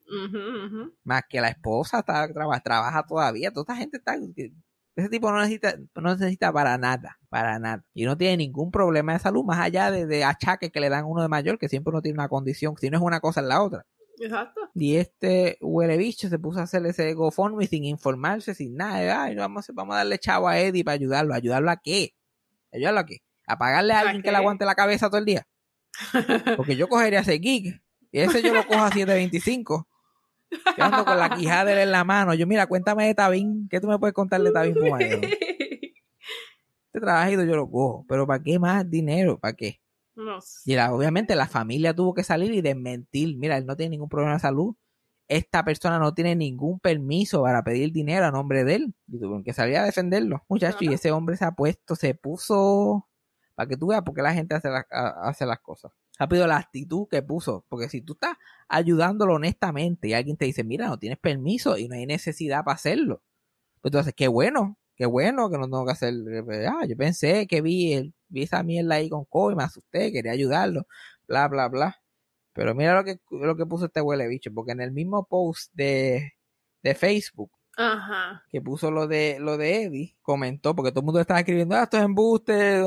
[1.03, 4.17] Más que la esposa está, traba- trabaja todavía, toda esta gente está...
[4.97, 7.85] Ese tipo no necesita, no necesita para nada, para nada.
[7.95, 11.05] Y no tiene ningún problema de salud, más allá de, de achaques que le dan
[11.05, 13.41] a uno de mayor, que siempre uno tiene una condición, si no es una cosa
[13.41, 13.85] es la otra.
[14.21, 14.61] Exacto.
[14.75, 19.25] Y este huele bicho se puso a hacer ese GoFundMe sin informarse, sin nada.
[19.25, 21.35] Ay, vamos, a- vamos a darle chavo a Eddie para ayudarlo.
[21.35, 22.15] ¿Ayudarlo a qué?
[22.73, 23.19] ¿Ayudarlo a qué?
[23.49, 25.47] ¿A pagarle a ¿A alguien que le aguante la cabeza todo el día?
[26.57, 27.81] Porque yo cogería ese gig.
[28.13, 29.89] Y ese yo lo cojo a 725.
[30.77, 32.35] Yo ando con la quijada en la mano.
[32.35, 33.69] Yo, mira, cuéntame de Tabín.
[33.71, 35.21] ¿Qué tú me puedes contar de Tabín Pumadero?
[36.87, 38.05] Este trabajito yo lo cojo.
[38.09, 39.39] Pero ¿para qué más dinero?
[39.39, 39.81] ¿Para qué?
[40.15, 40.61] no sé.
[40.71, 43.37] Y la- obviamente la familia tuvo que salir y desmentir.
[43.37, 44.77] Mira, él no tiene ningún problema de salud.
[45.27, 48.95] Esta persona no tiene ningún permiso para pedir dinero a nombre de él.
[49.09, 50.45] Y tuvieron que salir a defenderlo.
[50.49, 53.09] Muchachos, y ese hombre se ha puesto, se puso.
[53.57, 54.87] Para que tú veas por qué la gente hace, la-
[55.23, 55.91] hace las cosas.
[56.19, 57.65] Rápido la actitud que puso.
[57.69, 58.37] Porque si tú estás
[58.69, 62.77] ayudándolo honestamente y alguien te dice, mira, no tienes permiso y no hay necesidad para
[62.77, 63.23] hacerlo.
[63.81, 66.15] Pues entonces, qué bueno, qué bueno que no tengo que hacer.
[66.69, 70.33] Ah, yo pensé que vi, el, vi esa mierda ahí con Kobe, me asusté, quería
[70.33, 70.87] ayudarlo,
[71.27, 72.01] bla, bla, bla.
[72.55, 75.73] Pero mira lo que, lo que puso este huele bicho, porque en el mismo post
[75.75, 76.35] de,
[76.83, 78.45] de Facebook Ajá.
[78.49, 81.83] que puso lo de lo de Eddie, comentó, porque todo el mundo estaba escribiendo, ah,
[81.83, 82.81] esto es embuste,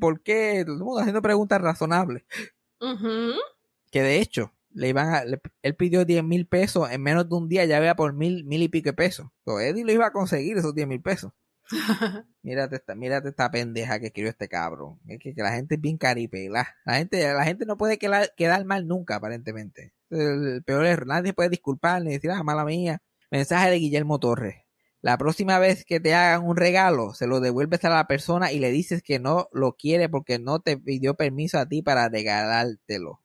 [0.00, 0.64] ¿por qué?
[0.66, 2.24] Todo el mundo haciendo preguntas razonables.
[3.90, 7.34] Que de hecho, le iban a, le- él pidió 10 mil pesos, en menos de
[7.36, 9.26] un día ya vea por mil, mil y pico de pesos.
[9.44, 11.32] So, Eddie lo iba a conseguir esos 10 mil pesos.
[12.42, 14.98] Mírate esta, mírate esta pendeja que escribió este cabrón.
[15.06, 16.68] Es que, que la gente es bien caripela.
[16.84, 19.92] La gente, la gente no puede quedar, quedar mal nunca, aparentemente.
[20.10, 21.06] El, peor error.
[21.06, 23.00] Nadie puede disculpar ni decir, ah, mala mía.
[23.30, 24.56] Mensaje de Guillermo Torres.
[25.02, 28.60] La próxima vez que te hagan un regalo, se lo devuelves a la persona y
[28.60, 33.20] le dices que no lo quiere porque no te pidió permiso a ti para regalártelo.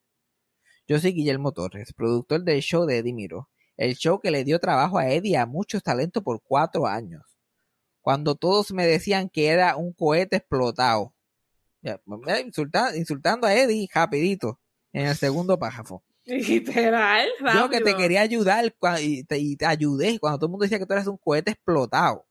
[0.87, 4.59] Yo soy Guillermo Torres, productor del show de Eddie Miro, el show que le dio
[4.59, 7.23] trabajo a Eddie a muchos talentos por cuatro años.
[8.01, 11.13] Cuando todos me decían que era un cohete explotado.
[11.83, 14.59] Ya, eh, insulta- insultando a Eddie rapidito
[14.93, 16.03] en el segundo párrafo.
[16.27, 17.97] Literal, Yo que te rápido.
[17.97, 21.07] quería ayudar y te, y te ayudé cuando todo el mundo decía que tú eras
[21.07, 22.25] un cohete explotado.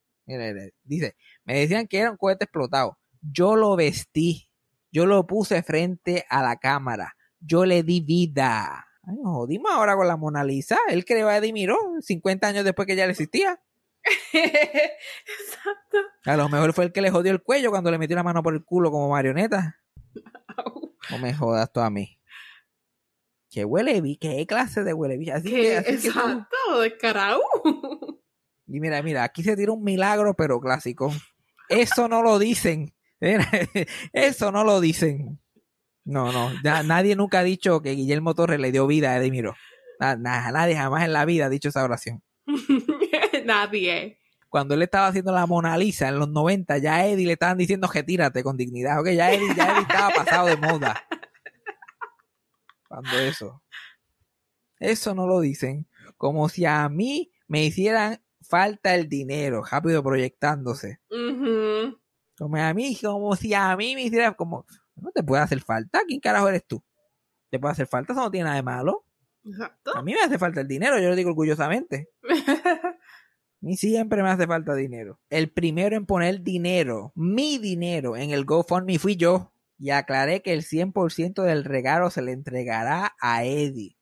[0.84, 2.98] Dice, me decían que era un cohete explotado.
[3.22, 4.50] Yo lo vestí.
[4.92, 7.16] Yo lo puse frente a la cámara.
[7.40, 8.86] Yo le di vida.
[9.02, 10.78] Ay, jodimos ahora con la Mona Lisa.
[10.88, 13.60] Él creó a Eddie Miró 50 años después que ya le existía.
[14.32, 15.98] Exacto.
[16.24, 18.42] A lo mejor fue el que le jodió el cuello cuando le metió la mano
[18.42, 19.80] por el culo como marioneta.
[21.08, 22.15] No me jodas tú a mí.
[23.56, 25.32] Que huele qué clase de huele.
[25.32, 25.76] Así que, ¿Qué?
[25.78, 27.40] así que tú- Exacto, descarado.
[28.68, 31.10] Y mira, mira, aquí se tira un milagro, pero clásico.
[31.70, 32.92] Eso no lo dicen.
[34.12, 35.40] Eso no lo dicen.
[36.04, 36.50] No, no.
[36.62, 39.20] ya nadie nunca ha dicho que Guillermo Torres le dio vida a.
[40.00, 42.22] Na- na- nadie jamás en la vida ha dicho esa oración.
[43.46, 44.18] Nadie.
[44.50, 47.56] Cuando él estaba haciendo la Mona Lisa en los 90, ya a Eddie le estaban
[47.58, 49.00] diciendo retírate con dignidad.
[49.00, 51.05] Ok, ya Eddie, ya Eddie estaba pasado de moda.
[52.88, 53.62] Cuando eso.
[54.78, 55.86] Eso no lo dicen.
[56.16, 61.00] Como si a mí me hicieran falta el dinero, rápido proyectándose.
[62.38, 66.02] Como a mí, como si a mí me hiciera como, no te puede hacer falta,
[66.06, 66.82] ¿quién carajo eres tú?
[67.50, 68.12] ¿Te puede hacer falta?
[68.12, 69.04] Eso no tiene nada de malo.
[69.44, 69.96] Exacto.
[69.96, 72.10] A mí me hace falta el dinero, yo lo digo orgullosamente.
[73.62, 75.18] A mí siempre me hace falta dinero.
[75.30, 79.52] El primero en poner dinero, mi dinero, en el GoFundMe fui yo.
[79.78, 83.96] Y aclaré que el 100% del regalo se le entregará a Eddie.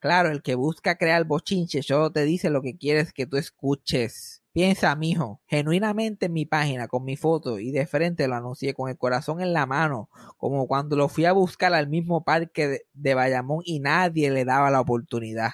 [0.00, 4.42] Claro, el que busca crear bochinche solo te dice lo que quieres que tú escuches.
[4.52, 8.88] Piensa, mijo, genuinamente en mi página, con mi foto, y de frente lo anuncié con
[8.88, 12.86] el corazón en la mano, como cuando lo fui a buscar al mismo parque de,
[12.94, 15.52] de Bayamón y nadie le daba la oportunidad.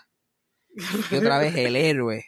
[1.10, 2.24] Y otra vez el héroe.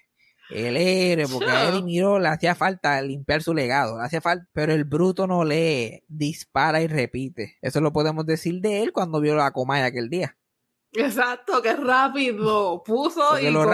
[0.51, 4.49] El héroe, porque a Eddie Miró le hacía falta limpiar su legado, le hacía falta,
[4.53, 7.59] pero el bruto no lee, dispara y repite.
[7.61, 10.37] Eso lo podemos decir de él cuando vio la comaya aquel día.
[10.93, 12.83] Exacto, qué rápido.
[12.83, 13.65] Puso Porque y lo.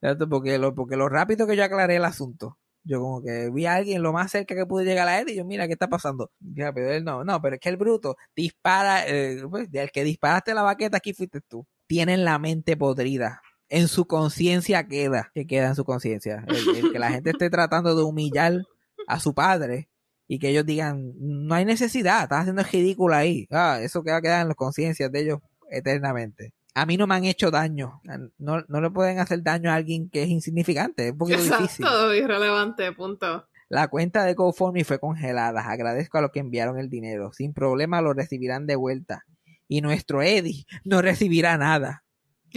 [0.00, 0.28] ¿Cierto?
[0.28, 2.58] Porque lo, porque lo rápido que yo aclaré el asunto.
[2.82, 5.36] Yo como que vi a alguien lo más cerca que pude llegar a él y
[5.36, 6.30] yo, mira, ¿qué está pasando?
[6.38, 10.04] Ya, pero él no, no, pero es que el bruto dispara, eh, pues, el que
[10.04, 11.66] disparaste la baqueta aquí fuiste tú.
[11.88, 13.42] Tienen la mente podrida.
[13.68, 16.44] En su conciencia queda, que queda en su conciencia.
[16.46, 18.62] El, el que la gente esté tratando de humillar
[19.06, 19.88] a su padre
[20.28, 23.46] y que ellos digan, no hay necesidad, estás haciendo ridículo ahí.
[23.50, 26.52] Ah, eso queda, queda en las conciencias de ellos eternamente.
[26.74, 28.00] A mí no me han hecho daño.
[28.36, 31.06] No, no le pueden hacer daño a alguien que es insignificante.
[31.06, 31.86] Es un poquito difícil.
[32.14, 33.46] Irrelevante, punto.
[33.68, 35.62] La cuenta de GoFundMe fue congelada.
[35.62, 37.32] Agradezco a los que enviaron el dinero.
[37.32, 39.24] Sin problema lo recibirán de vuelta.
[39.68, 42.04] Y nuestro Eddie no recibirá nada.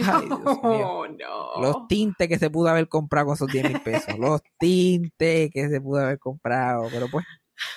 [0.12, 0.88] Ay, Dios mío.
[0.88, 1.62] Oh, no.
[1.62, 4.18] Los tintes que se pudo haber comprado con esos 10 mil pesos.
[4.18, 6.88] Los tintes que se pudo haber comprado.
[6.90, 7.24] Pero pues,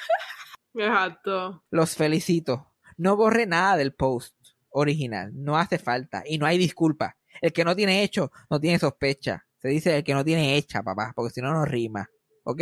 [0.76, 1.64] Exacto.
[1.72, 2.68] los felicito.
[2.98, 4.36] No borré nada del post
[4.70, 5.32] original.
[5.34, 6.24] No hace falta.
[6.26, 7.18] Y no hay disculpa.
[7.42, 9.46] El que no tiene hecho, no tiene sospecha.
[9.60, 11.14] Se dice el que no tiene hecha, papá.
[11.16, 12.10] Porque si no, no rima.
[12.44, 12.62] ¿Ok?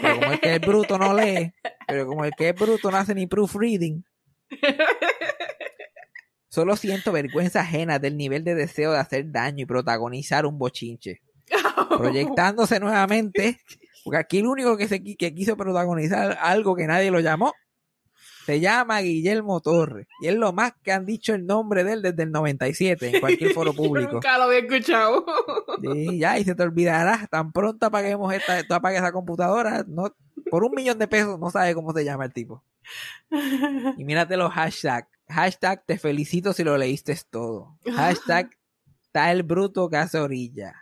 [0.00, 1.52] Pero como el que es bruto no lee.
[1.86, 4.04] Pero como el que es bruto no hace ni proofreading.
[6.52, 11.22] Solo siento vergüenza ajena del nivel de deseo de hacer daño y protagonizar un bochinche.
[11.96, 13.58] Proyectándose nuevamente.
[14.04, 17.54] Porque aquí el único que, se, que quiso protagonizar algo que nadie lo llamó.
[18.44, 20.06] Se llama Guillermo Torres.
[20.20, 23.20] Y es lo más que han dicho el nombre de él desde el 97 en
[23.20, 24.12] cualquier foro Yo público.
[24.12, 25.24] nunca lo había escuchado.
[25.80, 27.26] Sí, ya, y se te olvidará.
[27.30, 30.14] Tan pronto apaguemos esta, tú apagues esa computadora, no,
[30.50, 32.62] por un millón de pesos no sabes cómo se llama el tipo.
[33.96, 35.08] Y mírate los hashtags.
[35.28, 37.78] Hashtag te felicito si lo leíste todo.
[37.94, 38.50] Hashtag
[39.02, 40.74] está el bruto que orilla.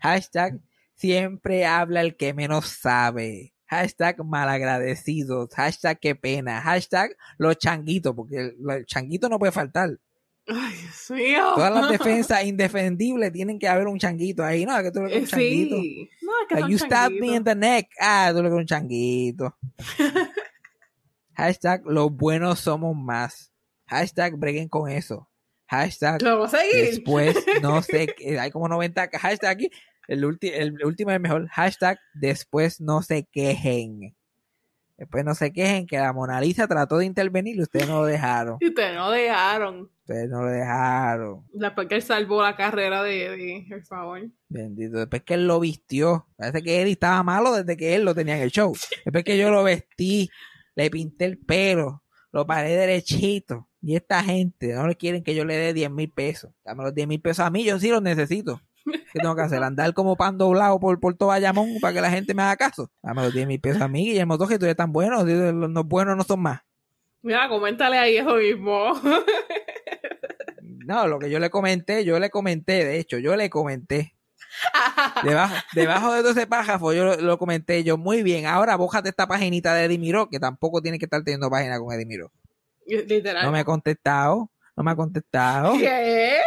[0.00, 0.60] Hashtag
[0.94, 3.54] siempre habla el que menos sabe.
[3.66, 5.50] Hashtag malagradecidos.
[5.54, 6.60] Hashtag qué pena.
[6.62, 9.98] Hashtag los changuitos, porque el, changuito no puede faltar.
[10.46, 11.52] Ay, Dios mío.
[11.54, 14.82] Todas las defensas indefendibles tienen que haber un changuito ahí, ¿no?
[14.82, 15.76] Que tú le Eh, un changuito.
[15.76, 16.10] Sí.
[16.22, 17.88] No, es que Like, you stabbed me in the neck.
[18.00, 19.54] Ah, tú le con un changuito.
[21.34, 23.47] Hashtag los buenos somos más.
[23.88, 25.28] Hashtag breguen con eso.
[25.68, 26.84] Hashtag Lo vamos a seguir.
[26.90, 28.14] después no sé.
[28.40, 29.70] Hay como 90 ca- hashtag aquí.
[30.06, 31.46] El, ulti- el último es mejor.
[31.48, 34.14] Hashtag después no se quejen.
[34.96, 38.06] Después no se quejen que la Mona Lisa trató de intervenir y ustedes no lo
[38.06, 38.56] dejaron.
[38.60, 39.90] Y ustedes no dejaron.
[40.00, 41.44] Ustedes no lo dejaron.
[41.52, 44.20] Después que él salvó la carrera de Eddie, por favor.
[44.48, 44.96] Bendito.
[44.98, 46.26] Después que él lo vistió.
[46.36, 48.72] Parece que Eddie estaba malo desde que él lo tenía en el show.
[49.04, 50.30] Después que yo lo vestí,
[50.74, 53.68] le pinté el pelo, lo paré derechito.
[53.80, 56.50] Y esta gente no le quieren que yo le dé 10 mil pesos.
[56.64, 58.60] Dame los 10 mil pesos a mí, yo sí los necesito.
[58.84, 59.62] ¿Qué tengo que hacer?
[59.62, 62.90] ¿Andar como pan doblado por, por todo Bayamón para que la gente me haga caso?
[63.02, 65.24] Dame los 10 mil pesos a mí, Guillermo Toje, tú eres tan bueno.
[65.24, 66.60] Los no buenos no son más.
[67.22, 68.92] Mira, coméntale ahí eso mismo.
[70.88, 74.14] No, lo que yo le comenté, yo le comenté, de hecho, yo le comenté.
[75.24, 77.96] Debajo, debajo de todo ese pájaro, yo lo, lo comenté yo.
[77.96, 81.50] Muy bien, ahora bójate esta paginita de Eddie Miró, que tampoco tiene que estar teniendo
[81.50, 82.32] página con Eddie Miró.
[82.86, 83.44] Literal.
[83.44, 85.76] No me ha contestado, no me ha contestado.
[85.78, 86.40] ¿Qué?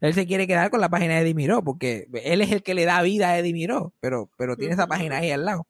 [0.00, 2.74] Él se quiere quedar con la página de Eddie Miró, porque él es el que
[2.74, 5.66] le da vida a Eddie Miró, pero, pero tiene esa página ahí al lado.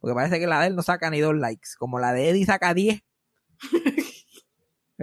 [0.00, 1.70] Porque parece que la de él no saca ni dos likes.
[1.78, 2.74] Como la de Eddie saca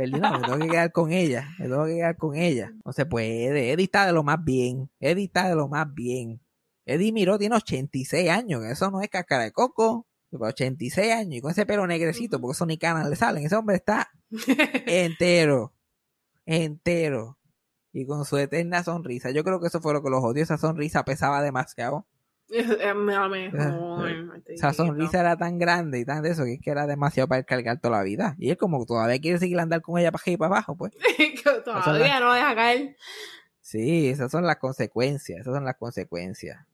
[0.05, 0.11] 10.
[0.11, 1.49] Perdón, me tengo que quedar con ella.
[1.59, 2.73] Me tengo que quedar con ella.
[2.85, 3.71] No se puede.
[3.71, 4.89] Eddie está de lo más bien.
[4.99, 6.41] Eddie está de lo más bien.
[6.85, 8.63] Eddie Miró tiene 86 años.
[8.65, 10.07] Eso no es cáscara de coco.
[10.29, 11.35] Pero 86 años.
[11.35, 13.45] Y con ese pelo negrecito, porque eso ni canas le salen.
[13.45, 14.09] Ese hombre está
[14.87, 15.73] entero.
[16.45, 17.37] Entero.
[17.93, 19.31] Y con su eterna sonrisa.
[19.31, 20.43] Yo creo que eso fue lo que los odió.
[20.43, 22.05] Esa sonrisa pesaba demasiado.
[22.49, 24.41] Es, lo mejor.
[24.45, 27.39] Esa sonrisa era tan grande y tan de eso que es que era demasiado para
[27.39, 28.35] él cargar toda la vida.
[28.39, 30.93] Y él como todavía quiere seguir andar con ella para arriba y para abajo, pues.
[31.65, 32.95] Todavía no deja caer.
[33.61, 36.65] Sí, esas son las consecuencias, esas son las consecuencias.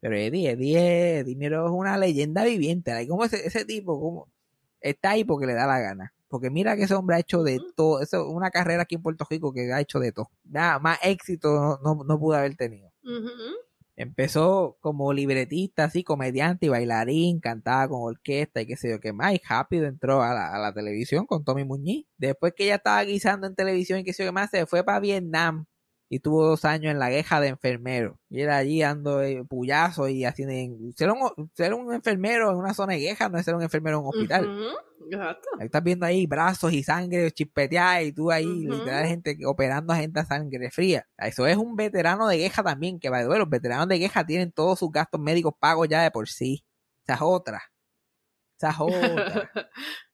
[0.00, 3.06] Pero Eddie, Eddie, Eddie Miro es una leyenda viviente.
[3.08, 4.28] Como ese, ese tipo, como
[4.80, 6.14] está ahí porque le da la gana.
[6.28, 9.26] Porque mira que ese hombre ha hecho de todo, eso, una carrera aquí en Puerto
[9.28, 10.30] Rico que ha hecho de todo.
[10.44, 12.92] Nada, más éxito no, no, no pudo haber tenido.
[13.02, 13.69] Ujú.
[14.00, 19.12] Empezó como libretista, así, comediante y bailarín, cantaba con orquesta y qué sé yo qué
[19.12, 19.34] más.
[19.34, 22.06] Y rápido entró a la, a la televisión con Tommy Muñiz.
[22.16, 24.84] Después que ella estaba guisando en televisión y qué sé yo qué más, se fue
[24.84, 25.66] para Vietnam
[26.12, 28.18] y tuvo dos años en la queja de enfermero.
[28.28, 30.92] Y era allí dando eh, puyazos y haciendo.
[30.96, 33.98] Ser un, ser un enfermero en una zona de queja no es ser un enfermero
[33.98, 34.50] en un hospital.
[35.08, 35.48] Exacto.
[35.58, 38.74] Ahí Estás viendo ahí brazos y sangre chispeteada y tú ahí, Ujú.
[38.74, 41.06] literal, gente operando a gente a sangre fría.
[41.16, 44.50] Eso es un veterano de queja también, que the way, los veteranos de queja tienen
[44.50, 46.64] todos sus gastos médicos pagos ya de por sí.
[47.04, 47.62] Esa es otra.
[48.60, 49.50] Esa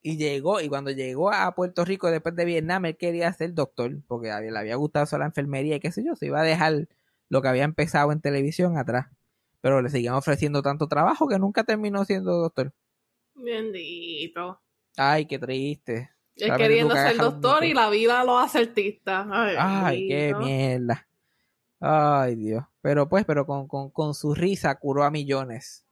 [0.02, 4.02] y llegó, y cuando llegó a Puerto Rico después de Vietnam, él quería ser doctor,
[4.06, 6.86] porque le había gustado eso la enfermería y qué sé yo, se iba a dejar
[7.28, 9.08] lo que había empezado en televisión atrás.
[9.60, 12.72] Pero le seguían ofreciendo tanto trabajo que nunca terminó siendo doctor.
[13.34, 14.60] Bendito.
[14.96, 16.10] Ay, qué triste.
[16.36, 19.26] Él queriendo ser doctor y la vida lo hace artista.
[19.28, 21.08] Ay, Ay, qué mierda.
[21.80, 22.64] Ay, Dios.
[22.80, 25.84] Pero pues, pero con, con, con su risa curó a millones.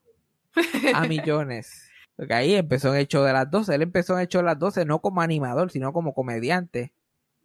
[0.93, 1.89] A millones.
[2.15, 3.75] Porque ahí empezó en el show de las 12.
[3.75, 6.93] Él empezó en el show de las 12 no como animador, sino como comediante.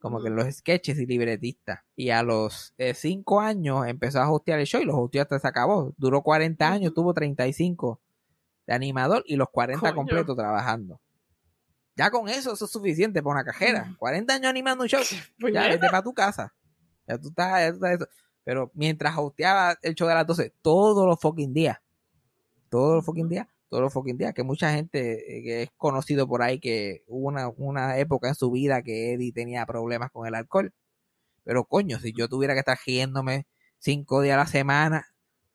[0.01, 1.85] Como que los sketches y libretista.
[1.95, 5.49] Y a los 5 años empezó a hostear el show y los hosteó hasta se
[5.49, 5.93] acabó.
[5.99, 8.01] Duró 40 años, tuvo 35
[8.67, 9.95] de animador y los 40 Coño.
[9.95, 11.01] completos trabajando.
[11.97, 13.95] Ya con eso, eso es suficiente para una cajera.
[13.99, 15.03] 40 años animando un show.
[15.11, 15.69] Ya, Puñeta.
[15.69, 16.55] vete para tu casa.
[17.07, 18.07] Ya tú estás, ya tú estás eso.
[18.43, 21.79] Pero mientras hosteaba el show de las 12, todos los fucking días.
[22.71, 23.47] Todos los fucking días.
[23.71, 24.35] Todos los fucking días.
[24.35, 28.35] Que mucha gente eh, que es conocido por ahí que hubo una, una época en
[28.35, 30.75] su vida que Eddie tenía problemas con el alcohol.
[31.45, 33.47] Pero coño, si yo tuviera que estar riéndome
[33.79, 35.07] cinco días a la semana,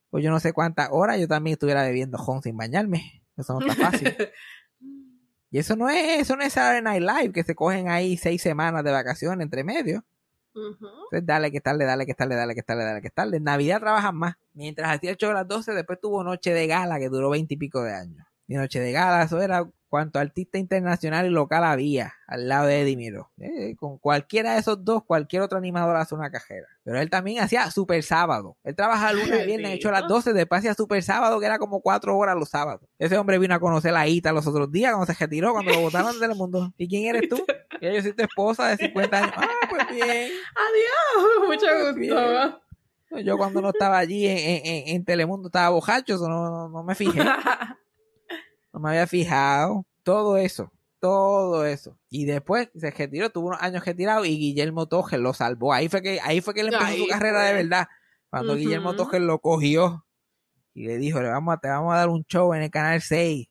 [0.09, 3.23] pues yo no sé cuántas horas yo también estuviera bebiendo jon sin bañarme.
[3.37, 4.15] Eso no está fácil.
[5.51, 8.41] y eso no es, eso no es Saturday Night Live, que se cogen ahí seis
[8.41, 10.05] semanas de vacaciones entre medio.
[10.55, 13.37] Entonces, dale que tarde, dale que tarde, dale que tarde, dale que tarde.
[13.37, 14.35] En Navidad trabajan más.
[14.53, 17.53] Mientras hacía el show a las 12, después tuvo Noche de Gala, que duró 20
[17.53, 18.25] y pico de años.
[18.47, 22.81] Y Noche de Gala, eso era cuanto artista internacional y local había al lado de
[22.81, 23.31] Eddie Miro.
[23.39, 26.67] Eh, con cualquiera de esos dos, cualquier otro animador hace una cajera.
[26.83, 28.57] Pero él también hacía Super Sábado.
[28.65, 31.79] Él trabajaba lunes, viernes, hecho a las 12, después hacía Super Sábado, que era como
[31.79, 32.81] cuatro horas los sábados.
[32.99, 35.79] Ese hombre vino a conocer a Ita los otros días cuando se retiró, cuando lo
[35.79, 36.59] botaron de Telemundo.
[36.59, 36.73] mundo.
[36.77, 37.37] ¿Y quién eres tú?
[37.79, 39.33] Que yo soy tu esposa de 50 años.
[39.37, 40.29] Ah, pues bien.
[40.55, 41.47] Adiós.
[41.47, 42.13] Mucho Pues bien.
[42.13, 42.61] gusto.
[43.23, 46.69] Yo cuando no estaba allí en, en- en- en Telemundo estaba bojacho, eso no, no-
[46.69, 47.19] no me fijé,
[48.75, 49.85] no me había fijado.
[50.03, 51.97] Todo eso, todo eso.
[52.09, 55.73] Y después se retiró, tuvo unos años retirado y Guillermo Tojer lo salvó.
[55.73, 57.47] Ahí fue que, ahí fue que él empezó Ahí su carrera fue.
[57.47, 57.87] de verdad.
[58.29, 58.55] Cuando.
[58.55, 60.05] Guillermo Tojer lo cogió
[60.73, 63.01] y le dijo, le vamos a, te vamos a dar un show en el canal
[63.01, 63.47] 6.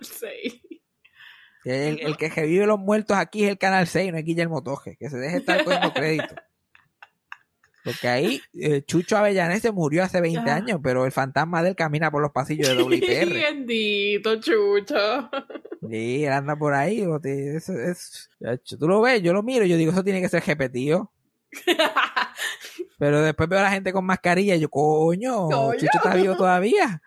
[0.00, 0.80] Sí.
[1.64, 4.96] El, el que revive los muertos aquí es el canal 6, no es Guillermo Tojer.
[4.98, 6.34] Que se deje estar cogiendo crédito.
[7.86, 10.56] Porque ahí eh, Chucho Avellanés se murió hace 20 Ah.
[10.56, 13.32] años, pero el fantasma de él camina por los pasillos de WIPR.
[13.32, 15.30] Bendito, chucho.
[15.88, 17.06] Sí, él anda por ahí.
[17.24, 20.28] eso es- chacho, tú lo ves, yo lo miro y yo digo, eso tiene que
[20.28, 21.12] ser repetido.
[22.98, 25.72] Pero después veo a la gente con mascarilla y yo, coño, Coño.
[25.74, 27.00] Chucho está vivo todavía.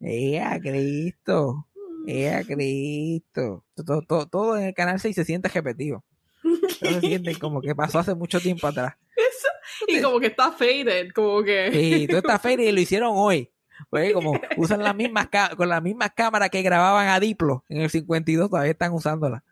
[0.00, 1.66] ¡Ea, Cristo!
[2.06, 3.64] ¡Ea, Cristo!
[3.74, 6.04] Todo, todo, todo en el canal 6 se siente repetido.
[6.80, 8.94] Todo se siente como que pasó hace mucho tiempo atrás.
[9.88, 11.70] y como que está faded, como que.
[11.72, 13.50] Sí, todo está feria y lo hicieron hoy.
[13.88, 17.90] Pues como usan las mismas con las mismas cámaras que grababan a Diplo en el
[17.90, 19.42] 52, todavía están usándolas.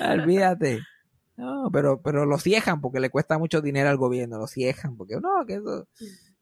[0.00, 0.80] Olvídate.
[1.36, 5.16] No, pero, pero lo ciejan porque le cuesta mucho dinero al gobierno, lo ciejan porque
[5.16, 5.88] no, que eso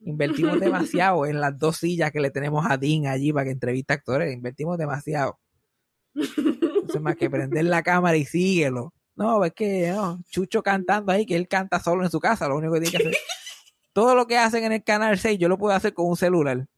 [0.00, 3.94] invertimos demasiado en las dos sillas que le tenemos a Dean allí para que entrevista
[3.94, 5.38] actores, invertimos demasiado.
[6.14, 8.92] Entonces más que prender la cámara y síguelo.
[9.18, 12.56] No, es que no, Chucho cantando ahí, que él canta solo en su casa, lo
[12.56, 13.16] único que tiene que hacer.
[13.92, 16.68] Todo lo que hacen en el canal 6 yo lo puedo hacer con un celular.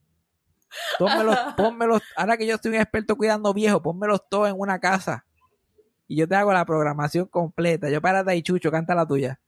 [0.97, 5.23] Pónmelos, pónmelos, ahora que yo soy un experto cuidando viejos, pónmelos todos en una casa.
[6.07, 7.89] Y yo te hago la programación completa.
[7.89, 9.39] Yo párate ahí, Chucho, canta la tuya.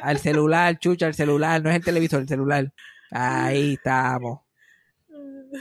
[0.00, 2.72] Al celular, Chucho, al celular, no es el televisor, el celular.
[3.10, 4.40] Ahí estamos.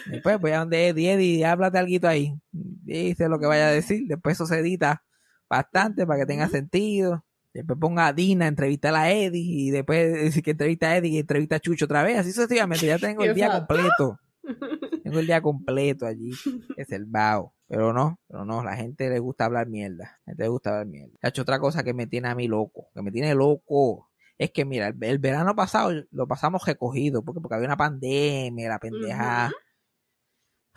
[0.05, 2.35] Después voy a donde Eddie, Eddie, háblate algo ahí.
[2.51, 4.03] Dice lo que vaya a decir.
[4.07, 5.03] Después eso se edita
[5.49, 7.25] bastante para que tenga sentido.
[7.53, 9.41] Después ponga a Dina, entrevista a Eddie.
[9.41, 12.17] Y después decir que entrevista a Eddie y entrevista a Chucho otra vez.
[12.19, 12.85] Así sucesivamente.
[12.85, 14.19] Ya tengo el día completo.
[15.03, 16.31] Tengo el día completo allí.
[16.75, 17.53] Es el bao.
[17.67, 20.19] Pero no, pero no, la gente le gusta hablar mierda.
[20.25, 21.13] La gente le gusta hablar mierda.
[21.21, 22.89] Ha hecho otra cosa que me tiene a mí loco.
[22.93, 24.09] Que me tiene loco.
[24.37, 27.23] Es que mira, el, el verano pasado lo pasamos recogido.
[27.23, 29.51] Porque, porque había una pandemia, la pendeja.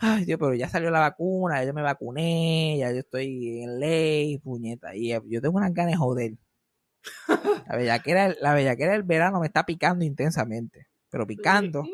[0.05, 3.79] Ay, Dios, pero ya salió la vacuna, ya yo me vacuné, ya yo estoy en
[3.79, 4.93] ley, puñeta.
[4.95, 6.33] Y yo tengo unas ganas de joder.
[7.67, 10.87] La bellaquera, la bellaquera del verano me está picando intensamente.
[11.09, 11.85] Pero picando.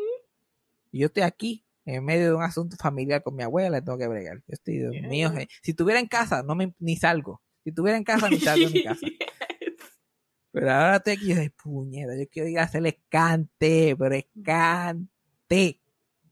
[0.91, 4.07] Y yo estoy aquí, en medio de un asunto familiar con mi abuela, tengo que
[4.07, 4.37] bregar.
[4.37, 5.07] Yo estoy, Dios Yeah.
[5.07, 7.41] mío, eh, si estuviera en casa, no me, ni salgo.
[7.63, 9.05] Si estuviera en casa, ni salgo de mi casa.
[10.51, 15.78] Pero ahora estoy aquí yo, "Ay, puñeta, yo quiero ir a hacer escante, pero escante.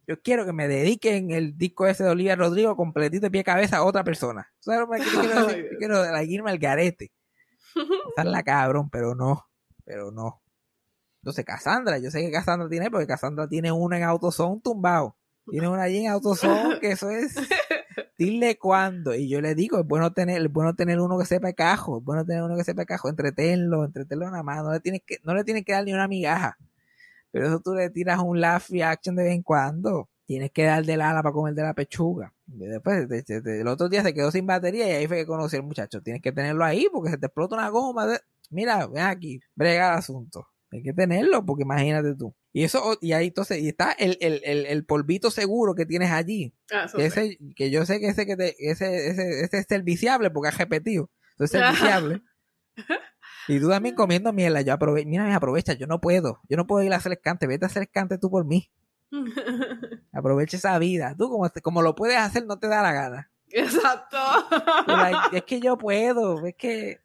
[0.08, 3.44] Yo quiero que me dediquen el disco ese de Olivia Rodrigo completito de pie a
[3.44, 4.50] cabeza a otra persona.
[4.60, 7.12] ¿Sabes lo que yo quiero Yo quiero irme al garete.
[8.16, 9.46] la cabrón, pero no.
[9.84, 10.42] Pero no.
[11.22, 15.18] Entonces, Cassandra, yo sé que Cassandra tiene, porque Cassandra tiene uno en AutoZone tumbado.
[15.50, 17.36] Tiene una allí en AutoZone que eso es.
[18.18, 19.14] Dile cuándo.
[19.14, 22.04] Y yo le digo, es bueno tener, es bueno tener uno que sepa cajo, es
[22.06, 25.34] bueno tener uno que sepa cajo, entretenlo, entretenlo nada más, no le tienes que, no
[25.34, 26.58] le tienes que dar ni una migaja.
[27.38, 30.10] Pero eso tú le tiras un laugh reaction de vez en cuando.
[30.26, 32.34] Tienes que dar del ala para comer de la pechuga.
[32.54, 35.18] Y después, de- de- de- el otro día se quedó sin batería y ahí fue
[35.18, 36.02] que conocí al muchacho.
[36.02, 38.06] Tienes que tenerlo ahí porque se te explota una goma.
[38.08, 38.20] de-
[38.50, 40.48] Mira, ven aquí, brega el asunto.
[40.72, 42.36] Hay que tenerlo porque imagínate tú.
[42.52, 46.12] Y eso, y ahí entonces, y está el, el, el, el polvito seguro que tienes
[46.12, 46.54] allí.
[46.72, 50.30] Ah, Que, ese, que yo sé que ese que te, ese, ese, ese es serviciable
[50.32, 51.10] porque has repetido.
[51.32, 52.22] Entonces es serviciable.
[53.48, 54.62] Y tú también comiendo mierda.
[54.62, 56.42] Yo aprove mira, me aprovecha, yo no puedo.
[56.50, 57.48] Yo no puedo ir a hacer escante.
[57.48, 58.70] Vete a hacer escante tú por mí.
[60.12, 61.16] Aprovecha esa vida.
[61.18, 63.32] Tú como, como lo puedes hacer, no te da la gana.
[63.50, 64.18] Exacto.
[64.88, 66.46] Like, es que yo puedo.
[66.46, 67.00] Es que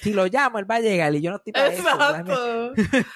[0.00, 1.82] si lo llamo, él va a llegar y yo no estoy para eso.
[1.82, 2.72] Exacto.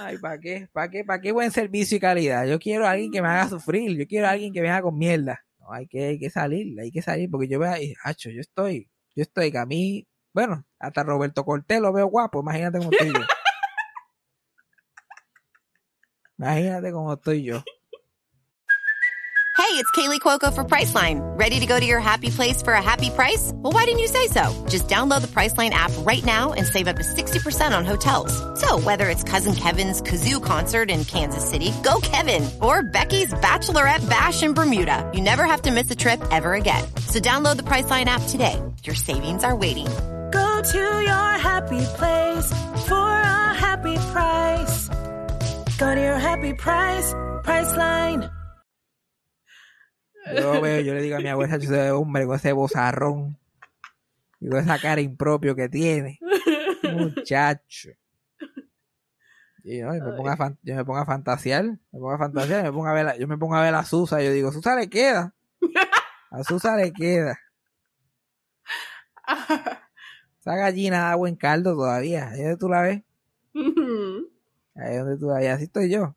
[0.00, 0.68] Ay, ¿para qué?
[0.72, 1.04] ¿Para qué?
[1.04, 2.46] ¿Para qué buen servicio y calidad?
[2.46, 3.96] Yo quiero a alguien que me haga sufrir.
[3.96, 5.44] Yo quiero a alguien que me haga con mierda.
[5.58, 7.72] No, hay que, hay que salir, hay que salir porque yo veo
[8.04, 10.06] hacho, yo estoy, yo estoy que a mí,
[10.38, 13.20] bueno, hasta Roberto Cortés lo veo guapo, imagínate cómo estoy yo.
[16.38, 17.64] Imagínate cómo estoy yo.
[19.56, 21.18] Hey, it's Kaylee Cuoco for Priceline.
[21.36, 23.50] Ready to go to your happy place for a happy price?
[23.56, 24.54] Well, why didn't you say so?
[24.68, 28.32] Just download the Priceline app right now and save up to 60% on hotels.
[28.60, 34.08] So, whether it's Cousin Kevin's Kazoo concert in Kansas City, go Kevin, or Becky's Bachelorette
[34.08, 36.84] Bash in Bermuda, you never have to miss a trip ever again.
[37.08, 38.62] So, download the Priceline app today.
[38.84, 39.88] Your savings are waiting.
[40.30, 42.48] Go to your happy place
[42.86, 44.88] for a happy price.
[45.78, 47.14] Go to your happy price,
[47.44, 48.30] Priceline.
[50.34, 53.38] Yo veo, yo le digo a mi abuela, ese hombre con ese bozarrón
[54.40, 56.18] y con esa cara impropio que tiene.
[56.82, 57.90] Muchacho.
[59.64, 59.94] Y, ¿no?
[59.94, 62.86] y me pongo a yo me pongo a fantasear, me pongo a fantasear, me pongo
[62.86, 65.34] a ver la- yo me pongo a ver a Susa, yo digo, Susa le queda.
[66.30, 67.38] A Susa le queda.
[70.48, 72.28] Esa gallina da buen caldo todavía.
[72.30, 73.02] Ahí donde tú la ves.
[74.74, 75.48] Ahí donde tú la ves.
[75.50, 76.14] Así estoy yo.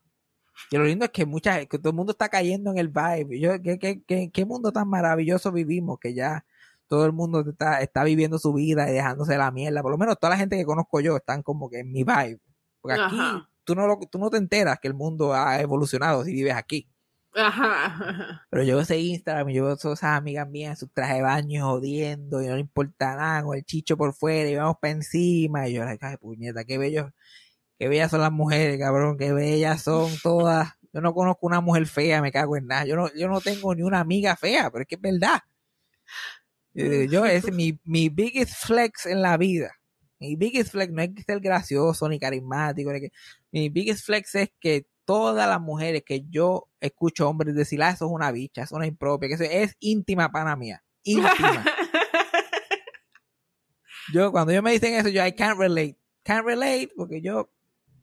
[0.70, 3.40] Y lo lindo es que mucha que todo el mundo está cayendo en el vibe.
[3.40, 6.46] Yo, ¿qué, qué, qué, qué mundo tan maravilloso vivimos que ya
[6.88, 9.82] todo el mundo está, está viviendo su vida y dejándose la mierda.
[9.82, 12.40] Por lo menos toda la gente que conozco yo están como que en mi vibe.
[12.82, 13.50] Porque aquí Ajá.
[13.64, 16.88] tú no, lo- tú no te enteras que el mundo ha evolucionado si vives aquí.
[17.34, 18.46] Ajá.
[18.50, 21.22] Pero yo veo ese Instagram y yo veo esas amigas mías en su traje de
[21.22, 24.92] baño jodiendo y no le importa nada con el chicho por fuera y vamos para
[24.92, 25.68] encima.
[25.70, 27.12] Y yo, ay, puñeta, qué bellos,
[27.80, 30.70] qué bellas son las mujeres, cabrón, qué bellas son todas.
[30.94, 32.86] Yo no conozco una mujer fea, me cago en nada.
[32.86, 35.40] Yo no, yo no tengo ni una amiga fea, pero es que es verdad.
[36.74, 39.72] Yo, yo es mi, mi biggest flex en la vida.
[40.20, 42.92] Mi biggest flex no es que ser gracioso ni carismático.
[42.94, 43.12] ni que-
[43.52, 48.06] mi biggest flex es que todas las mujeres que yo escucho hombres decir, ah, eso
[48.06, 50.84] es una bicha, eso es una impropia, que eso es íntima pana mía.
[51.04, 51.66] Íntima.
[54.14, 55.98] yo, cuando ellos me dicen eso, yo, I can't relate.
[56.24, 57.50] Can't relate porque yo,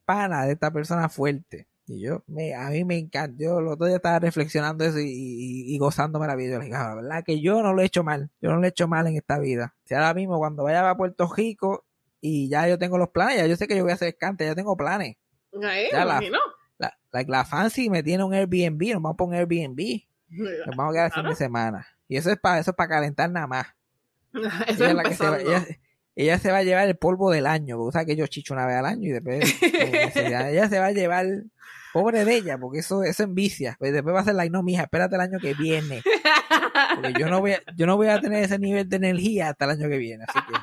[0.04, 1.68] pana de esta persona fuerte.
[1.86, 3.42] Y yo, me, a mí me encanta.
[3.42, 6.52] Yo los otro día estaba reflexionando eso y, y, y gozándome la vida.
[6.52, 8.30] Yo le dije, "Ah, la verdad que yo no lo he hecho mal.
[8.42, 9.74] Yo no lo he hecho mal en esta vida.
[9.84, 11.86] Si ahora mismo cuando vaya a Puerto Rico
[12.20, 14.44] y ya yo tengo los planes, ya yo sé que yo voy a hacer cante,
[14.44, 15.16] ya tengo planes.
[15.62, 16.20] Ahí, Ya la-.
[16.78, 20.02] La, la, la fancy me tiene un Airbnb, nos vamos para un Airbnb.
[20.66, 21.86] Nos vamos a quedar el fin de semana.
[22.08, 23.66] Y eso es para eso es para calentar nada más.
[24.66, 25.50] Eso Ella, es es la que se va, empezando.
[25.66, 25.66] ella,
[26.14, 27.76] ella se va a llevar el polvo del año.
[27.78, 30.78] Porque sabes que yo chicho una vez al año y después eh, se- ella se
[30.78, 31.26] va a llevar
[31.94, 33.76] pobre de ella, porque eso, eso envicia.
[33.78, 36.02] Pues después va a ser like, no, mija, espérate el año que viene.
[36.94, 39.64] Porque yo no voy a, yo no voy a tener ese nivel de energía hasta
[39.64, 40.24] el año que viene.
[40.28, 40.54] Así que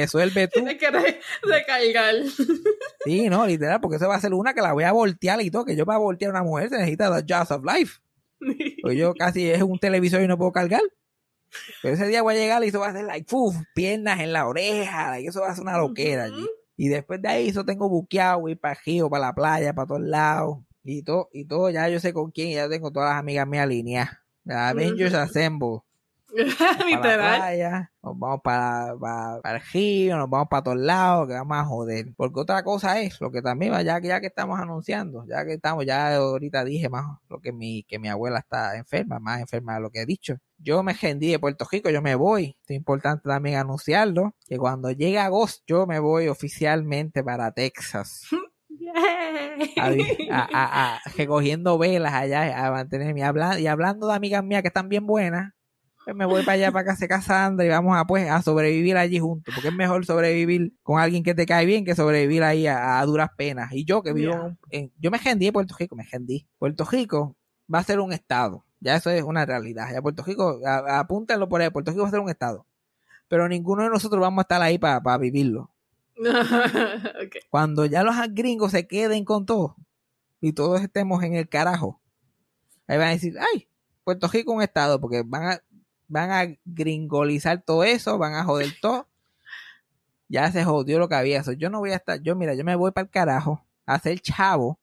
[0.00, 0.60] que suelve tú.
[0.64, 2.14] Tienes que re- recargar.
[3.04, 5.50] Sí, no, literal, porque eso va a ser una que la voy a voltear y
[5.50, 5.64] todo.
[5.64, 8.00] Que yo para voltear a una mujer se necesita the jaws of life.
[8.82, 10.82] Pues yo casi es un televisor y no puedo cargar.
[11.80, 14.32] Pero ese día voy a llegar y eso va a ser like, uf, piernas en
[14.32, 16.46] la oreja, like, eso va a ser una loquera allí.
[16.76, 20.02] Y después de ahí eso tengo buqueado, ir para Río, para la playa, para todos
[20.02, 20.58] lados.
[20.84, 23.62] Y todo, y todo, ya yo sé con quién, ya tengo todas las amigas mías
[23.64, 24.18] alineadas.
[24.46, 25.14] Avengers.
[25.14, 25.78] Assemble.
[26.86, 27.36] Literal.
[27.36, 31.56] playa, nos vamos para, para, para el río, nos vamos para todos lados, que vamos
[31.58, 32.06] a joder.
[32.16, 35.44] Porque otra cosa es, lo que también va, ya, que- ya que estamos anunciando, ya
[35.44, 39.40] que estamos, ya ahorita dije más lo que mi, que mi abuela está enferma, más
[39.40, 40.36] enferma de lo que he dicho.
[40.58, 42.56] Yo me rendí de Puerto Rico, yo me voy.
[42.66, 48.22] Es importante también anunciarlo, que cuando llegue agosto, yo me voy oficialmente para Texas.
[49.76, 54.42] a, vi- a- a- a- recogiendo velas allá a mantenerme hablando y hablando de amigas
[54.44, 55.52] mías que están bien buenas
[56.08, 58.96] pues me voy para allá para casa de Cassandra y vamos a pues a sobrevivir
[58.96, 62.66] allí juntos porque es mejor sobrevivir con alguien que te cae bien que sobrevivir ahí
[62.66, 63.72] a, a duras penas.
[63.72, 64.32] Y yo que vivo
[64.70, 67.36] en en- yo me rendí de Puerto Rico me rendí Puerto Rico
[67.72, 69.92] va a ser un estado ya eso es una realidad.
[69.92, 72.64] Ya Puerto Rico a- apúntenlo por ahí Puerto Rico va a ser un estado
[73.28, 75.70] pero ninguno de nosotros vamos a estar ahí para vivirlo.
[77.50, 79.76] Cuando ya los gringos se queden con todo
[80.40, 82.00] y todos estemos en el carajo,
[82.86, 83.68] ahí van a decir, ay,
[84.04, 85.60] Puerto Rico un estado, porque van a,
[86.08, 89.06] van a gringolizar todo eso, van a joder todo.
[90.28, 91.42] Ya se jodió lo que había.
[91.42, 93.94] So, yo no voy a estar, yo mira, yo me voy para el carajo a
[93.94, 94.78] hacer chavo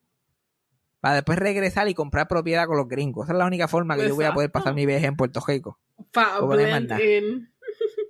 [1.02, 3.26] para después regresar y comprar propiedad con los gringos.
[3.26, 5.40] Esa es la única forma que yo voy a poder pasar mi viaje en Puerto
[5.46, 5.78] Rico.
[6.12, 6.98] Pa no.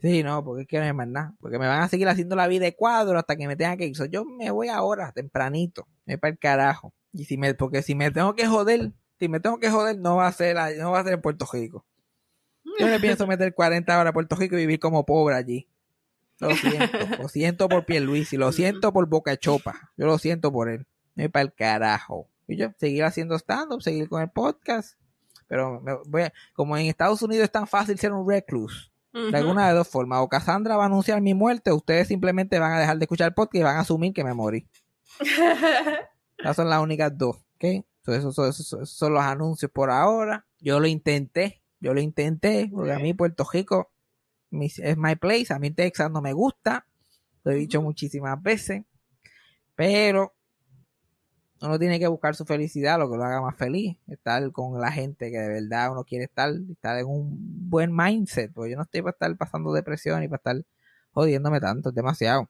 [0.01, 1.33] Sí, no, porque es que no hay más nada.
[1.41, 3.87] Porque me van a seguir haciendo la vida de cuadro hasta que me tengan que
[3.87, 3.95] ir.
[3.95, 5.87] So, yo me voy ahora, tempranito.
[6.05, 6.93] Me voy para el carajo.
[7.11, 10.17] Y si me, porque si me tengo que joder, si me tengo que joder, no
[10.17, 11.85] va a ser, no va a ser en Puerto Rico.
[12.79, 15.67] Yo me pienso meter 40 horas a Puerto Rico y vivir como pobre allí.
[16.39, 19.91] Lo siento, lo siento por Pierluisi, lo siento por Boca Chopa.
[19.97, 20.85] Yo lo siento por él.
[21.15, 22.27] Me voy para el carajo.
[22.47, 24.99] Y yo, seguir haciendo stand-up, seguir con el podcast.
[25.47, 28.89] Pero me voy a- como en Estados Unidos es tan fácil ser un recluse.
[29.13, 30.19] De alguna de dos formas.
[30.19, 33.29] O Cassandra va a anunciar mi muerte, o ustedes simplemente van a dejar de escuchar
[33.29, 34.67] el podcast y van a asumir que me morí.
[36.37, 37.37] Esas son las únicas dos.
[37.55, 37.85] ¿ok?
[38.03, 38.13] So,
[38.45, 40.45] esos son los anuncios por ahora.
[40.59, 41.61] Yo lo intenté.
[41.79, 42.69] Yo lo intenté.
[42.71, 43.91] Porque a mí Puerto Rico
[44.51, 45.53] es my place.
[45.53, 46.85] A mí Texas no me gusta.
[47.43, 48.83] Lo he dicho muchísimas veces.
[49.75, 50.33] Pero
[51.61, 53.97] uno tiene que buscar su felicidad, lo que lo haga más feliz.
[54.07, 56.51] Estar con la gente que de verdad uno quiere estar.
[56.69, 58.53] Estar en un buen mindset.
[58.53, 60.65] Porque yo no estoy para estar pasando depresión y para estar
[61.11, 61.89] jodiéndome tanto.
[61.89, 62.49] Es demasiado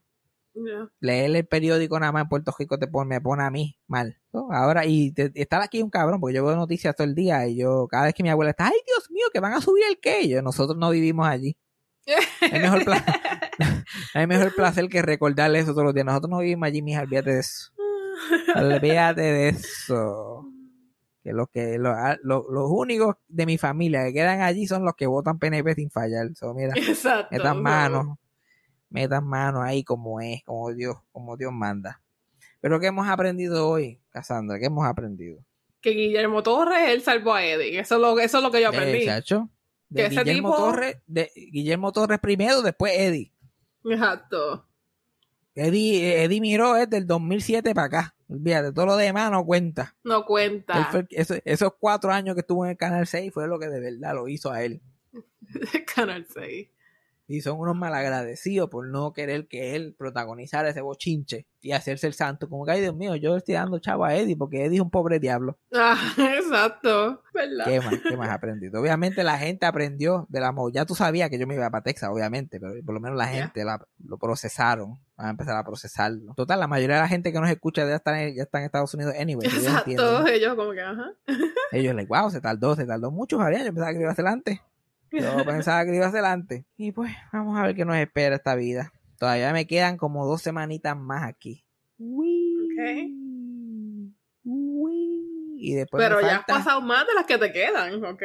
[0.56, 0.88] Ya.
[1.02, 4.18] leer el periódico nada más en Puerto Rico te pone, me pone a mí mal.
[4.32, 4.48] ¿no?
[4.52, 7.46] Ahora, y te- estar aquí es un cabrón, porque yo veo noticias todo el día
[7.48, 9.84] y yo, cada vez que mi abuela está, ay Dios mío, que van a subir
[9.90, 11.58] el qué, yo, nosotros no vivimos allí.
[12.42, 13.04] Es mejor, pla-
[14.14, 16.06] hay mejor placer que recordarle eso todos los días.
[16.06, 17.72] Nosotros no vivimos allí, mija, olvídate de eso.
[18.56, 20.46] Olvídate de eso.
[21.24, 24.86] Que los que lo- a- lo- los únicos de mi familia que quedan allí son
[24.86, 26.28] los que votan PNP sin fallar.
[26.36, 27.28] So, mira, Exacto.
[27.36, 28.18] metan manos,
[28.96, 32.02] metan manos ahí como es, como Dios, como Dios manda.
[32.62, 34.58] Pero ¿qué hemos aprendido hoy, Cassandra?
[34.60, 35.40] ¿Qué hemos aprendido?
[35.82, 37.80] Que Guillermo Torres, él salvó a Eddie.
[37.80, 39.06] Eso es lo, eso es lo que yo aprendí.
[39.06, 39.50] Chacho,
[39.90, 43.32] de Que ese Guillermo tipo- Torres, de Guillermo Torres primero, después Eddie.
[43.84, 44.66] Exacto.
[45.54, 48.16] Eddie, Eddie miró es del 2007 para acá.
[48.28, 49.96] Olvídate, todo lo demás no cuenta.
[50.04, 50.86] No cuenta.
[50.86, 53.60] fue el que- eso- esos cuatro años que estuvo en el Canal 6 fue lo
[53.60, 54.82] que de verdad lo hizo a él.
[55.96, 56.68] Canal 6.
[57.28, 62.14] Y son unos malagradecidos por no querer que él protagonizara ese bochinche y hacerse el
[62.14, 62.48] santo.
[62.48, 64.92] Como que, ay Dios mío, yo estoy dando chavo a Eddie porque Eddie es un
[64.92, 65.58] pobre diablo.
[65.74, 65.98] Ah,
[66.38, 67.24] exacto.
[67.34, 67.66] ¿Verdad?
[67.66, 67.96] ¿Qué más?
[68.08, 68.80] ¿Qué más aprendido?
[68.80, 71.84] Obviamente la gente aprendió de la mo- Ya tú sabías que yo me iba para
[71.84, 75.00] Texas, obviamente, pero por lo menos la gente la- lo procesaron.
[75.18, 76.34] Van a empezar a procesarlo.
[76.36, 78.66] Total, la mayoría de la gente que nos escucha ya está en, ya está en
[78.66, 79.50] Estados Unidos anyway.
[79.50, 79.66] so ellos.
[79.68, 80.28] Exacto.
[80.28, 81.12] Ellos como que, ajá.
[81.72, 83.62] Ellos, like, wow, se tardó, se tardó mucho, Fabián.
[83.66, 84.60] Yo pensaba que iba a antes.
[85.12, 86.66] Yo pensaba que iba a ser antes.
[86.78, 88.92] Y pues, vamos a ver qué nos espera esta vida.
[89.18, 91.66] Todavía me quedan como dos semanitas más aquí.
[91.98, 92.68] Uy.
[95.58, 98.22] Y después Pero ya has falta- pasado más de las que te quedan, ¿ok?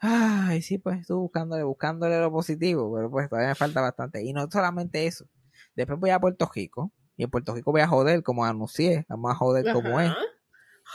[0.00, 4.22] Ay, sí, pues estuve buscándole, buscándole lo positivo, pero pues todavía me falta bastante.
[4.22, 5.26] Y no solamente eso.
[5.74, 6.92] Después voy a Puerto Rico.
[7.16, 9.06] Y en Puerto Rico voy a joder, como anuncié.
[9.08, 10.12] Vamos a joder como es.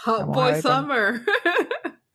[0.04, 1.22] Hot Boy Summer.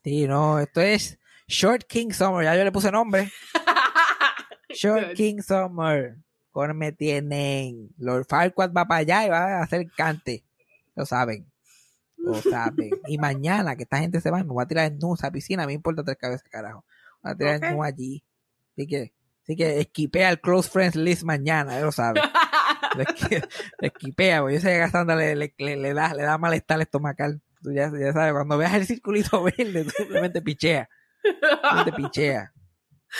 [0.04, 2.44] Sí, no, esto es Short King Summer.
[2.44, 3.30] Ya yo le puse nombre.
[4.70, 5.14] Short Good.
[5.16, 6.16] King Summer.
[6.50, 7.90] Con me tienen.
[7.98, 10.44] Lord Farquaad va para allá y va a hacer cante.
[10.94, 11.50] Lo saben.
[12.16, 12.90] Lo saben.
[13.08, 15.66] Y mañana que esta gente se va, me voy a tirar en a esa piscina.
[15.66, 16.84] Me importa tres cabezas, carajo.
[17.22, 17.62] Me voy a tirar Ok.
[17.78, 18.24] en allí.
[18.76, 21.72] Así que, así que esquipea el Close Friends List mañana.
[21.78, 22.22] Ya lo saben.
[22.96, 24.78] Le esquipea, porque yo sé que
[25.16, 27.40] le, le- le da, le da malestar estomacal.
[27.60, 30.88] Tú ya, ya sabes, cuando veas el circulito verde, tú simplemente pichea.
[31.24, 32.52] Simplemente pichea.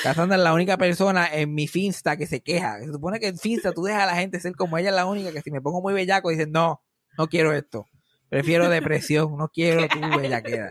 [0.02, 2.80] Cassandra es la única persona en mi Finsta que se queja.
[2.80, 5.06] Se supone que en Finsta tú dejas a la gente ser como ella es la
[5.06, 6.82] única que si me pongo muy bellaco dicen no,
[7.16, 7.86] no quiero esto.
[8.28, 10.70] Prefiero depresión, no quiero tu bellaquera.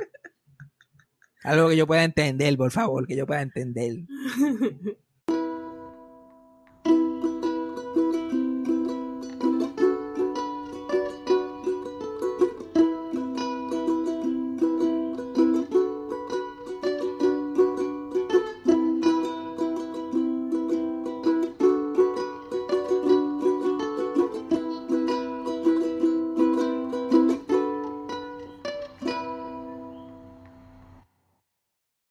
[1.44, 3.98] Algo que yo pueda entender, por favor, que yo pueda entender.